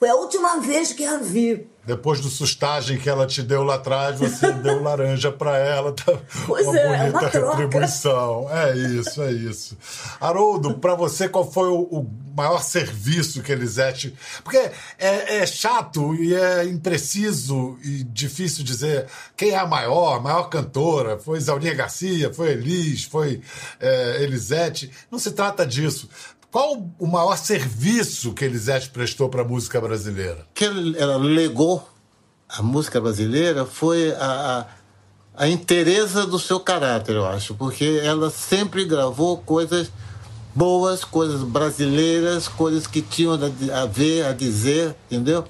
Foi 0.04 0.10
a 0.10 0.16
última 0.16 0.60
vez 0.60 0.92
que 0.92 1.06
a 1.06 1.16
vi. 1.16 1.66
Depois 1.86 2.20
do 2.20 2.30
sustagem 2.30 2.98
que 2.98 3.10
ela 3.10 3.26
te 3.26 3.42
deu 3.42 3.64
lá 3.64 3.76
atrás, 3.76 4.20
você 4.20 4.52
deu 4.62 4.82
laranja 4.82 5.32
para 5.32 5.58
ela. 5.58 5.94
Tá 5.94 6.18
pois 6.46 6.68
uma 6.68 6.78
é, 6.78 7.10
bonita 7.10 7.40
uma 7.40 7.52
retribuição. 7.52 8.50
É 8.50 8.76
isso, 8.76 9.22
é 9.22 9.32
isso. 9.32 9.78
Haroldo, 10.20 10.78
para 10.78 10.96
você, 10.96 11.28
qual 11.30 11.50
foi 11.50 11.70
o, 11.70 11.84
o, 11.84 12.10
maior 12.36 12.64
serviço 12.64 13.44
que 13.44 13.52
Elisete. 13.52 14.14
Porque 14.44 14.58
é, 14.58 15.38
é, 15.38 15.46
chato 15.46 16.16
e 16.16 16.34
é 16.34 16.66
impreciso 16.66 17.78
e 17.84 18.04
difícil 18.04 18.64
dizer 18.64 19.06
quem 19.38 19.52
é 19.52 19.58
a 19.58 19.68
maior, 19.68 20.16
a 20.16 20.20
maior 20.20 20.50
cantora. 20.50 21.18
Foi 21.20 21.40
Zaurinha 21.40 21.74
Garcia, 21.74 22.34
foi 22.34 22.52
Elis, 22.52 23.04
foi 23.04 23.42
é, 23.80 24.24
Elisete. 24.24 24.90
Não 25.12 25.20
se 25.20 25.32
trata 25.32 25.66
disso. 25.66 26.10
Qual 26.54 26.88
o 27.00 27.08
maior 27.08 27.36
serviço 27.36 28.32
que 28.32 28.46
Elisete 28.46 28.92
prestou 28.92 29.28
para 29.28 29.42
a 29.42 29.44
música 29.44 29.82
brasileira? 29.82 30.46
Que 30.54 30.66
ela 31.00 31.18
legou 31.18 31.84
à 32.48 32.62
música 32.62 33.02
brasileira 33.02 33.66
foi 33.66 34.12
a, 34.12 34.68
a, 35.36 35.46
a 35.46 35.48
inteireza 35.48 36.28
do 36.28 36.38
seu 36.38 36.60
caráter, 36.60 37.16
eu 37.16 37.26
acho, 37.26 37.56
porque 37.56 38.00
ela 38.04 38.30
sempre 38.30 38.86
gravou 38.86 39.38
coisas 39.38 39.92
boas, 40.54 41.04
coisas 41.04 41.42
brasileiras, 41.42 42.48
coisas 42.48 42.86
que 42.86 43.02
tinham 43.02 43.34
a 43.34 43.86
ver, 43.88 44.24
a 44.24 44.32
dizer, 44.32 44.96
entendeu? 45.10 45.46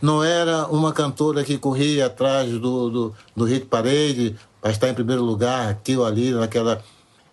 Não 0.00 0.24
era 0.24 0.66
uma 0.68 0.94
cantora 0.94 1.44
que 1.44 1.58
corria 1.58 2.06
atrás 2.06 2.50
do, 2.52 2.88
do, 2.88 3.14
do 3.36 3.44
hit 3.44 3.66
parade 3.66 4.34
para 4.62 4.70
estar 4.70 4.88
em 4.88 4.94
primeiro 4.94 5.22
lugar, 5.22 5.68
aqui 5.68 5.94
ou 5.94 6.06
ali, 6.06 6.30
naquela. 6.30 6.82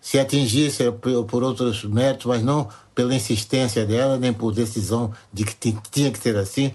Se 0.01 0.19
atingisse 0.19 0.83
por, 0.91 1.41
outros 1.41 1.83
méritos, 1.83 2.27
mas 2.27 2.43
não 2.43 2.69
pela 2.95 3.13
insistência 3.13 3.85
dela, 3.85 4.17
nem 4.17 4.33
por 4.33 4.53
decisão 4.53 5.13
de 5.31 5.43
que 5.43 5.77
tinha 5.91 6.11
que 6.11 6.17
ser 6.17 6.37
assim. 6.37 6.73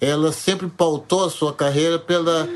Ela 0.00 0.32
sempre 0.32 0.68
pautou 0.68 1.24
a 1.24 1.30
sua 1.30 1.52
carreira 1.52 1.98
pela, 1.98 2.48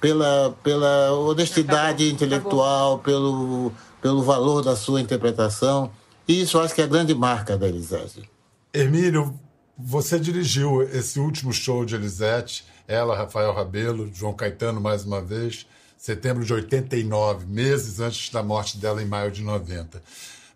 pela, 0.00 0.54
pela 0.62 1.12
honestidade 1.12 2.04
acabou, 2.04 2.14
intelectual, 2.14 2.94
acabou. 2.96 3.02
Pelo, 3.02 3.72
pelo 4.00 4.22
valor 4.22 4.62
da 4.62 4.76
sua 4.76 5.00
interpretação. 5.00 5.90
E 6.26 6.42
isso 6.42 6.58
acho 6.58 6.74
que 6.74 6.80
é 6.80 6.84
a 6.84 6.88
grande 6.88 7.14
marca 7.14 7.56
da 7.56 7.68
Elisete. 7.68 8.28
Hermílio, 8.72 9.38
você 9.76 10.18
dirigiu 10.18 10.82
esse 10.82 11.18
último 11.18 11.52
show 11.52 11.84
de 11.84 11.94
Elisete, 11.94 12.64
ela, 12.86 13.16
Rafael 13.16 13.52
Rabelo, 13.52 14.10
João 14.12 14.34
Caetano 14.34 14.80
mais 14.80 15.04
uma 15.04 15.20
vez, 15.20 15.66
setembro 15.96 16.44
de 16.44 16.52
89, 16.52 17.46
meses 17.46 18.00
antes 18.00 18.30
da 18.30 18.42
morte 18.42 18.78
dela 18.78 19.02
em 19.02 19.06
maio 19.06 19.30
de 19.30 19.42
90. 19.42 20.02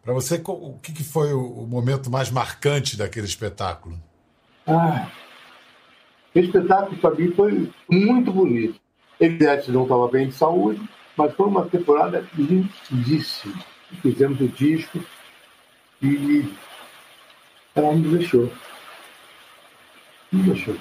Para 0.03 0.13
você, 0.15 0.43
o 0.45 0.79
que 0.83 1.05
foi 1.05 1.33
o 1.33 1.65
momento 1.65 2.11
mais 2.11 2.29
marcante 2.29 2.97
daquele 2.97 3.27
espetáculo? 3.27 3.97
Ah, 4.67 5.09
esse 6.35 6.47
espetáculo 6.47 6.97
para 6.97 7.15
mim 7.15 7.31
foi 7.33 7.71
muito 7.89 8.33
bonito. 8.33 8.81
Evidente 9.21 9.71
não 9.71 9.85
estava 9.85 10.09
bem 10.09 10.29
de 10.29 10.35
saúde, 10.35 10.83
mas 11.17 11.33
foi 11.35 11.47
uma 11.47 11.67
temporada 11.67 12.27
lindíssima. 12.37 13.55
Fizemos 14.01 14.41
o 14.41 14.49
disco 14.49 14.99
e 16.03 16.53
ela 17.77 17.93
não 17.93 18.17
deixou. 18.17 18.51
Não 20.33 20.43
deixou. 20.43 20.77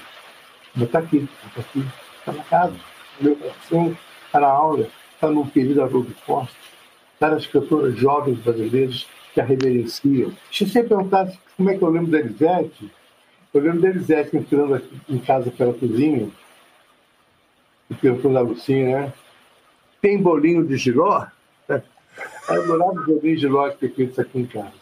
Mas 0.73 0.85
está 0.85 0.99
aqui, 0.99 1.29
está 1.45 1.61
aqui, 1.61 1.85
está 2.17 2.31
na 2.31 2.43
casa, 2.45 2.75
meu 3.19 3.35
coração, 3.35 3.97
está 4.25 4.39
na 4.39 4.47
aula, 4.47 4.87
está 5.13 5.29
no 5.29 5.47
querido 5.51 5.83
Haroldo 5.83 6.15
Costa 7.21 7.27
várias 7.27 7.45
cantoras 7.45 7.95
jovens 7.97 8.39
brasileiras 8.39 9.07
que 9.33 9.39
a 9.39 9.43
reverenciam. 9.43 10.29
Eu 10.29 10.67
sempre 10.67 10.89
perguntar 10.89 11.31
como 11.55 11.69
é 11.69 11.77
que 11.77 11.83
eu 11.83 11.89
lembro 11.89 12.09
da 12.09 12.19
Elisete. 12.19 12.91
Eu 13.53 13.61
lembro 13.61 13.81
da 13.81 13.89
Elisete 13.89 14.35
entrando 14.35 14.81
em 15.07 15.19
casa 15.19 15.51
pela 15.51 15.71
cozinha 15.71 16.29
e 17.89 17.93
perguntou 17.93 18.33
da 18.33 18.41
Lucinha, 18.41 19.01
né? 19.01 19.13
Tem 20.01 20.19
bolinho 20.19 20.65
de 20.65 20.77
giló? 20.77 21.27
Eu 21.69 22.63
adorava 22.63 22.91
o 22.91 23.05
bolinho 23.05 23.35
de 23.35 23.41
giló 23.41 23.69
que 23.69 23.77
tem 23.77 23.89
feito 23.89 24.19
aqui 24.19 24.39
em 24.39 24.45
casa. 24.45 24.73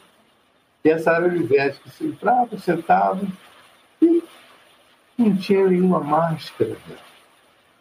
E 0.85 0.89
essa 0.89 1.11
era 1.11 1.25
a 1.25 1.27
Elisete 1.27 1.81
que 1.81 1.89
se 1.89 2.05
entrava, 2.05 2.57
sentava 2.57 3.21
e 4.01 4.23
não 5.17 5.35
tinha 5.35 5.67
nenhuma 5.67 5.99
máscara. 5.99 6.77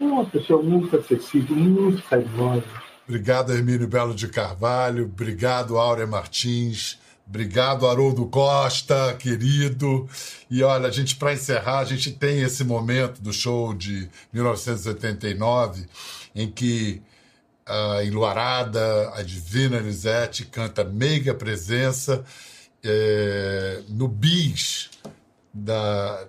Uma 0.00 0.24
pessoa 0.24 0.62
muito 0.62 0.96
acessível, 0.96 1.56
muito 1.56 2.02
carinhosa 2.02 2.87
Obrigado, 3.08 3.54
Hermínio 3.54 3.88
Belo 3.88 4.14
de 4.14 4.28
Carvalho. 4.28 5.06
Obrigado, 5.06 5.78
Áurea 5.78 6.06
Martins. 6.06 6.98
Obrigado, 7.26 7.86
Haroldo 7.86 8.26
Costa, 8.26 9.16
querido. 9.18 10.06
E 10.50 10.62
olha, 10.62 10.88
a 10.88 10.90
gente, 10.90 11.16
para 11.16 11.32
encerrar, 11.32 11.78
a 11.78 11.84
gente 11.86 12.12
tem 12.12 12.42
esse 12.42 12.62
momento 12.64 13.22
do 13.22 13.32
show 13.32 13.72
de 13.72 14.10
1989, 14.30 15.86
em 16.34 16.50
que 16.50 17.00
a 17.64 18.04
Enluarada, 18.04 19.10
a 19.14 19.22
Divina 19.22 19.78
Elisete, 19.78 20.44
canta 20.44 20.84
Meiga 20.84 21.32
Presença 21.32 22.22
é, 22.84 23.84
no 23.88 24.06
bis 24.06 24.90
da, 25.52 26.28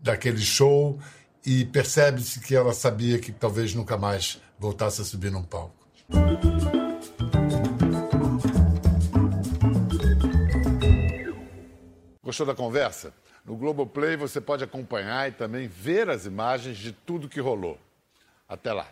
daquele 0.00 0.40
show 0.40 0.98
e 1.44 1.66
percebe-se 1.66 2.40
que 2.40 2.56
ela 2.56 2.72
sabia 2.72 3.18
que 3.18 3.30
talvez 3.30 3.74
nunca 3.74 3.98
mais 3.98 4.42
voltasse 4.58 5.02
a 5.02 5.04
subir 5.04 5.30
num 5.30 5.42
palco. 5.42 5.86
Gostou 12.22 12.46
da 12.46 12.54
conversa? 12.54 13.12
No 13.44 13.56
Globoplay 13.56 14.16
você 14.16 14.40
pode 14.40 14.64
acompanhar 14.64 15.28
e 15.28 15.32
também 15.32 15.68
ver 15.68 16.08
as 16.08 16.24
imagens 16.24 16.78
de 16.78 16.92
tudo 16.92 17.28
que 17.28 17.40
rolou. 17.40 17.78
Até 18.48 18.72
lá! 18.72 18.88